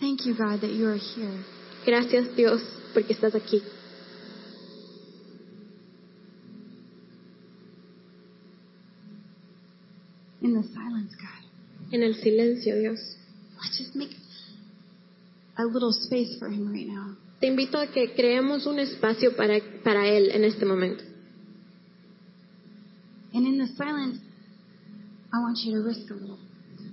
Thank 0.00 0.26
you, 0.26 0.34
God, 0.36 0.60
that 0.60 0.72
you 0.72 0.88
are 0.88 0.96
here. 0.96 1.44
Gracias 1.86 2.34
Dios 2.34 2.60
porque 2.92 3.12
estás 3.12 3.34
aquí. 3.34 3.62
In 10.42 10.54
the 10.54 10.62
silence, 10.62 11.14
God. 11.14 11.92
En 11.92 12.02
el 12.02 12.14
silencio 12.14 12.76
Dios. 12.76 12.98
Let's 13.62 13.78
just 13.78 13.94
make 13.94 14.10
a 15.56 15.64
little 15.64 15.92
space 15.92 16.38
for 16.38 16.48
him 16.48 16.72
right 16.72 16.86
now. 16.86 17.16
Te 17.40 17.46
invito 17.46 17.78
a 17.78 17.86
que 17.86 18.14
creemos 18.14 18.66
un 18.66 18.78
espacio 18.78 19.36
para, 19.36 19.60
para 19.82 20.08
Él 20.08 20.30
en 20.30 20.44
este 20.44 20.64
momento. 20.64 21.04
And 23.32 23.46
in 23.46 23.58
the 23.58 23.66
silence, 23.76 24.18
I 25.32 25.40
want 25.40 25.58
you 25.64 25.72
to 25.74 25.82
risk 25.82 26.10
a 26.10 26.14
little. 26.14 26.38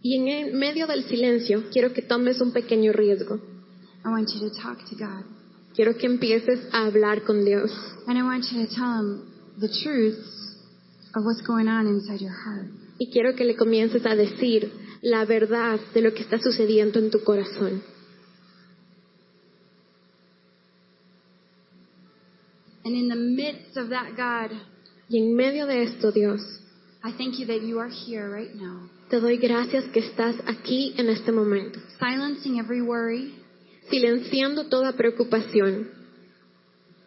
Y 0.02 0.16
en 0.16 0.28
el 0.28 0.54
medio 0.54 0.88
del 0.88 1.04
silencio 1.04 1.66
quiero 1.72 1.94
que 1.94 2.02
tomes 2.02 2.42
un 2.42 2.52
pequeño 2.52 2.92
riesgo. 2.92 3.40
I 4.04 4.10
want 4.10 4.30
you 4.34 4.50
to 4.50 4.56
talk 4.56 4.78
to 4.90 4.96
God. 4.96 5.24
Quiero 5.76 5.96
que 5.96 6.08
empieces 6.08 6.60
a 6.72 6.86
hablar 6.86 7.24
con 7.24 7.46
Dios. 7.46 7.72
And 8.08 8.18
I 8.18 8.24
want 8.24 8.46
you 8.52 8.66
to 8.66 8.74
tell 8.74 9.00
him 9.00 9.22
the 9.60 9.70
truths 9.84 10.58
of 11.14 11.24
what's 11.24 11.42
going 11.46 11.68
on 11.68 11.88
inside 11.88 12.20
your 12.20 12.34
heart. 12.34 12.68
Y 12.98 13.12
quiero 13.12 13.36
que 13.36 13.46
le 13.46 13.56
comiences 13.56 14.06
a 14.06 14.16
decir 14.16 14.72
la 15.02 15.26
verdad 15.26 15.80
de 15.94 16.02
lo 16.02 16.14
que 16.14 16.24
está 16.24 16.40
sucediendo 16.40 17.00
en 17.00 17.12
tu 17.12 17.24
corazón. 17.24 17.84
And 22.84 22.96
in 22.96 23.10
the 23.10 23.16
midst 23.16 23.78
of 23.78 23.90
that, 23.90 24.16
God, 24.18 24.58
Y 25.12 25.18
en 25.18 25.36
medio 25.36 25.68
de 25.68 25.84
esto, 25.84 26.14
Dios, 26.14 26.40
I 27.04 27.12
thank 27.12 27.38
you 27.38 27.46
that 27.48 27.62
you 27.62 27.80
are 27.80 27.90
here 27.90 28.30
right 28.30 28.56
now, 28.56 28.90
te 29.12 29.20
doy 29.20 29.38
gracias 29.38 29.84
que 29.90 30.00
estás 30.00 30.38
aquí 30.48 30.94
en 30.98 31.10
este 31.10 31.34
momento, 31.34 31.80
silencing 32.00 32.60
every 32.60 32.82
worry, 32.82 33.36
silenciando 33.90 34.70
toda 34.70 34.94
preocupación, 34.94 35.90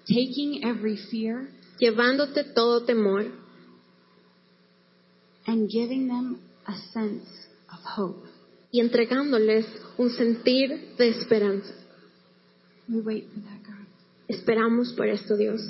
taking 0.07 0.62
every 0.64 0.99
fear, 1.11 1.49
llevándote 1.79 2.45
todo 2.45 2.85
temor 2.85 3.25
and 5.47 5.67
giving 5.71 6.07
them 6.07 6.40
a 6.67 6.77
sense 6.93 7.27
of 7.73 7.81
hope. 7.97 8.29
y 8.71 8.81
entregándoles 8.81 9.67
un 9.97 10.11
sentir 10.11 10.97
de 10.99 11.09
esperanza. 11.09 11.73
We 12.88 13.01
wait 13.01 13.29
for 13.33 13.40
that, 13.45 13.62
God. 13.64 13.87
Esperamos 14.27 14.93
por 14.95 15.07
esto, 15.07 15.37
Dios. 15.37 15.61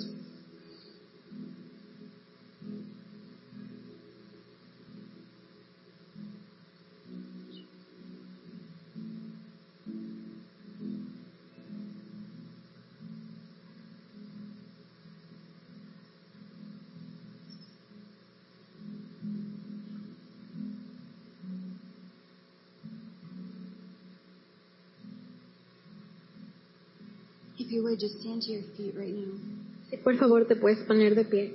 If 27.64 27.72
you 27.72 27.82
would 27.84 27.98
just 27.98 28.20
stand 28.20 28.42
to 28.42 28.52
your 28.52 28.62
feet 28.76 28.94
right 28.94 29.08
now. 29.08 29.40
Si 29.88 29.96
por 29.96 30.14
favor 30.18 30.44
te 30.44 30.54
puedes 30.54 30.84
poner 30.86 31.14
de 31.14 31.24
pie. 31.24 31.52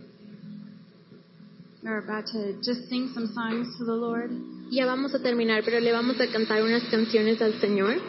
We're 1.84 2.00
about 2.00 2.26
to 2.34 2.54
just 2.64 2.90
sing 2.90 3.12
some 3.14 3.28
songs 3.28 3.78
to 3.78 3.86
the 3.86 3.94
Lord. 3.94 4.32
Ya 4.72 4.88
vamos 4.88 5.14
a 5.14 5.20
terminar, 5.20 5.62
pero 5.64 5.80
le 5.80 5.92
vamos 5.92 6.20
a 6.20 6.26
cantar 6.32 6.64
unas 6.64 6.84
canciones 6.90 7.40
al 7.44 7.54
Señor. 7.62 8.02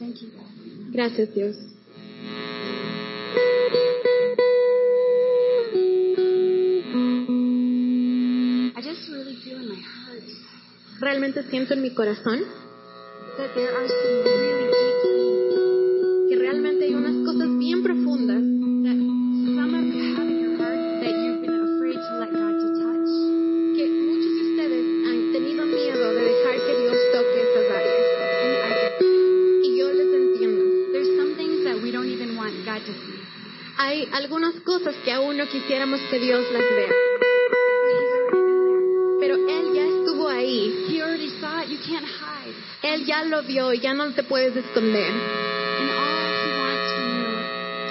Thank 0.00 0.22
you, 0.22 0.30
God. 0.30 0.92
Gracias, 0.92 1.32
Dios. 1.32 1.56
I 8.74 8.82
just 8.82 9.08
really 9.08 9.36
feel 9.44 9.58
in 9.58 9.68
my 9.68 9.76
heart 9.76 10.24
Realmente 11.00 11.42
siento 11.44 11.72
en 11.74 11.82
mi 11.82 11.94
corazón 11.94 12.42
there 13.54 13.74
are 13.74 13.88
some 13.88 14.22
really 14.24 14.70
deep 14.70 16.28
que 16.28 16.36
realmente 16.36 16.84
hay 16.84 16.94
unas 16.94 17.16
cosas 17.26 17.48
bien 17.58 17.82
profundas 17.82 18.42
que 23.76 23.84
muchos 23.88 24.32
han 25.08 25.32
tenido 25.32 25.66
miedo 25.66 26.12
de 26.14 26.22
dejar 26.22 26.54
que 26.54 26.72
Dios 26.80 26.96
toque 27.12 27.38
esas 27.42 27.66
áreas. 27.70 28.04
Y 29.64 29.78
yo 29.78 29.92
les 29.92 30.10
entiendo. 30.14 30.64
Hay 33.78 34.08
algunas 34.12 34.54
cosas 34.60 34.94
que 35.04 35.12
aún 35.12 35.36
no 35.38 35.46
quisiéramos 35.46 36.00
que 36.10 36.18
Dios 36.18 36.44
las 36.52 36.62
vea, 36.62 36.92
lo 43.30 43.42
vio 43.42 43.72
y 43.72 43.80
ya 43.80 43.94
no 43.94 44.12
te 44.12 44.24
puedes 44.24 44.54
esconder. 44.56 45.12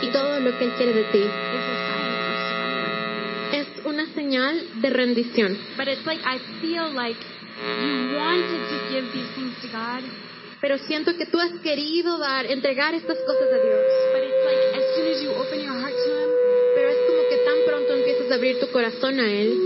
Y 0.02 0.08
todo 0.12 0.40
lo 0.40 0.58
que 0.58 0.66
Él 0.66 0.72
quiere 0.78 0.94
de 0.94 1.04
ti 1.06 1.24
es 3.54 3.86
una 3.86 4.06
señal 4.14 4.82
de 4.82 4.90
rendición. 4.90 5.58
Pero 10.62 10.78
siento 10.80 11.16
que 11.16 11.26
tú 11.26 11.40
has 11.40 11.54
querido 11.62 12.18
dar, 12.18 12.46
entregar 12.46 12.94
estas 12.94 13.18
cosas 13.20 13.48
a 13.48 13.64
Dios. 13.66 13.82
Pero 16.76 16.90
es 16.90 16.98
como 17.08 17.22
que 17.30 17.38
tan 17.46 17.56
pronto 17.66 17.94
empiezas 17.94 18.32
a 18.32 18.36
abrir 18.36 18.60
tu 18.60 18.70
corazón 18.72 19.20
a 19.20 19.32
Él, 19.32 19.58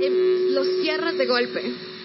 em, 0.00 0.54
lo 0.54 0.64
cierras 0.82 1.18
de 1.18 1.26
golpe. 1.26 1.95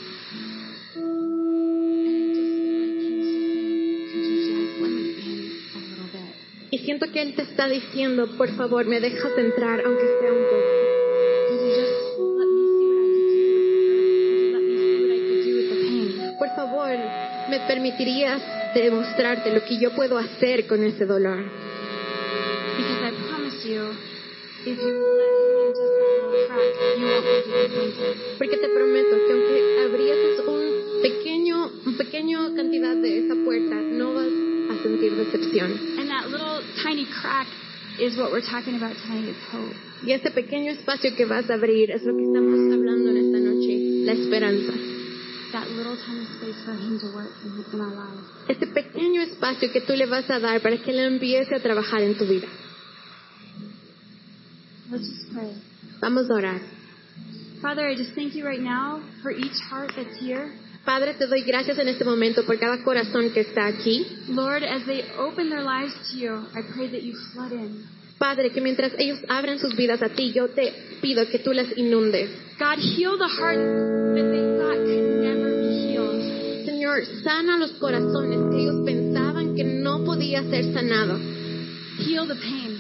Siento 6.82 7.11
que 7.11 7.21
Él 7.21 7.36
te 7.36 7.43
está 7.43 7.67
diciendo, 7.67 8.27
por 8.38 8.49
favor, 8.55 8.86
me 8.86 8.99
dejas 8.99 9.32
entrar, 9.38 9.82
aunque 9.86 10.05
sea 10.19 10.32
un 10.32 10.43
poco. 10.43 10.82
Por 16.38 16.49
favor, 16.55 16.89
me 17.49 17.59
permitirías 17.67 18.41
demostrarte 18.73 19.53
lo 19.53 19.63
que 19.63 19.77
yo 19.79 19.91
puedo 19.95 20.17
hacer 20.17 20.67
con 20.67 20.84
ese 20.84 21.05
dolor. 21.05 21.43
Porque 28.38 28.57
te 28.57 28.69
prometo 28.69 29.15
que 29.27 29.34
aunque 29.34 29.79
abrieses 29.86 30.39
un 30.47 31.01
pequeño, 31.01 31.71
un 31.86 31.97
pequeño 31.97 32.55
cantidad 32.55 32.95
de 32.95 33.25
esa 33.25 33.36
puerta, 33.43 33.75
no 33.75 34.13
vas 34.13 34.27
a 34.71 34.84
sentir 34.84 35.15
decepción. 35.15 36.01
And 36.82 36.97
that 36.97 36.97
little 36.97 37.05
tiny 37.05 37.05
crack 37.21 37.47
is 37.99 38.17
what 38.17 38.32
we're 38.32 38.41
talking 38.41 38.75
about 38.75 38.95
tonight 38.95 39.25
is 39.25 39.38
hope. 39.51 39.75
Y 40.03 40.11
ese 40.13 40.32
pequeño 40.32 40.71
espacio 40.71 41.15
que 41.15 41.25
vas 41.25 41.49
a 41.49 41.55
abrir 41.55 41.91
es 41.91 42.03
lo 42.03 42.15
que 42.15 42.23
estamos 42.23 42.73
hablando 42.73 43.11
en 43.11 43.17
esta 43.17 43.39
noche, 43.39 44.05
la 44.05 44.13
esperanza. 44.13 44.73
That 45.51 45.67
little 45.69 45.97
tiny 45.97 46.25
space 46.25 46.65
for 46.65 46.73
him 46.73 46.99
to 46.99 47.13
work 47.13 47.32
in, 47.43 47.65
in 47.73 47.82
our 47.82 47.93
lives. 47.93 48.27
Ese 48.47 48.67
pequeño 48.67 49.21
espacio 49.21 49.71
que 49.71 49.82
tú 49.82 49.95
le 49.95 50.07
vas 50.07 50.29
a 50.29 50.39
dar 50.39 50.61
para 50.61 50.77
que 50.77 50.91
él 50.91 50.99
empiece 50.99 51.53
a 51.55 51.59
trabajar 51.59 52.01
en 52.01 52.17
tu 52.17 52.25
vida. 52.25 52.47
Let's 54.89 55.07
just 55.07 55.34
pray. 55.34 55.53
Vamos 56.01 56.29
a 56.29 56.34
orar. 56.34 56.61
Father, 57.61 57.88
I 57.88 57.95
just 57.95 58.15
thank 58.15 58.34
you 58.34 58.45
right 58.45 58.59
now 58.59 59.01
for 59.21 59.32
each 59.32 59.59
heart 59.69 59.91
that's 59.95 60.19
here. 60.19 60.51
Padre, 60.86 61.13
te 61.13 61.27
doy 61.27 61.43
gracias 61.43 61.77
en 61.77 61.88
este 61.88 62.03
momento 62.03 62.43
por 62.43 62.57
cada 62.57 62.84
corazón 62.84 63.29
que 63.32 63.41
está 63.41 63.67
aquí. 63.67 64.05
Lord, 64.29 64.63
as 64.63 64.84
they 64.86 65.03
open 65.17 65.49
their 65.49 65.61
lives 65.63 65.93
to 66.09 66.17
you, 66.17 66.34
I 66.55 66.61
pray 66.73 66.88
that 66.89 67.03
you 67.03 67.15
flood 67.34 67.51
in. 67.51 67.86
Padre, 68.17 68.51
que 68.51 68.61
mientras 68.61 68.91
ellos 68.97 69.19
abren 69.29 69.59
sus 69.59 69.75
vidas 69.75 70.01
a 70.01 70.09
ti, 70.09 70.32
yo 70.32 70.47
te 70.49 70.73
pido 71.01 71.27
que 71.29 71.39
tú 71.39 71.53
las 71.53 71.67
inundes. 71.77 72.29
God, 72.59 72.77
heal 72.79 73.17
the 73.17 73.27
heart 73.27 73.57
that 73.57 74.32
they 74.32 74.57
thought 74.57 74.77
could 74.86 75.21
never 75.21 75.49
be 75.61 75.93
healed. 75.93 76.65
Señor, 76.65 77.05
sana 77.23 77.57
los 77.57 77.71
corazones 77.73 78.39
que 78.51 78.61
ellos 78.61 78.84
pensaban 78.86 79.55
que 79.55 79.63
no 79.63 80.03
podía 80.03 80.43
ser 80.49 80.71
sanado. 80.73 81.17
Heal 81.99 82.27
the 82.27 82.36
pain. 82.36 82.79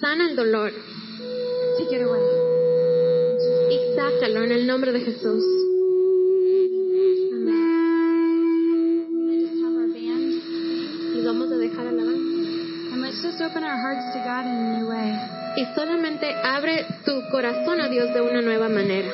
Sana 0.00 0.28
el 0.30 0.36
dolor 0.36 0.70
Take 1.78 1.96
it 1.96 2.02
away. 2.02 2.20
y 3.70 3.94
sácalo 3.96 4.44
en 4.44 4.52
el 4.52 4.66
nombre 4.66 4.92
de 4.92 5.00
Jesús. 5.00 5.44
Y 15.56 15.64
solamente 15.74 16.32
abre 16.44 16.86
tu 17.04 17.28
corazón 17.30 17.80
a 17.80 17.88
Dios 17.88 18.12
de 18.14 18.20
una 18.20 18.42
nueva 18.42 18.68
manera. 18.68 19.08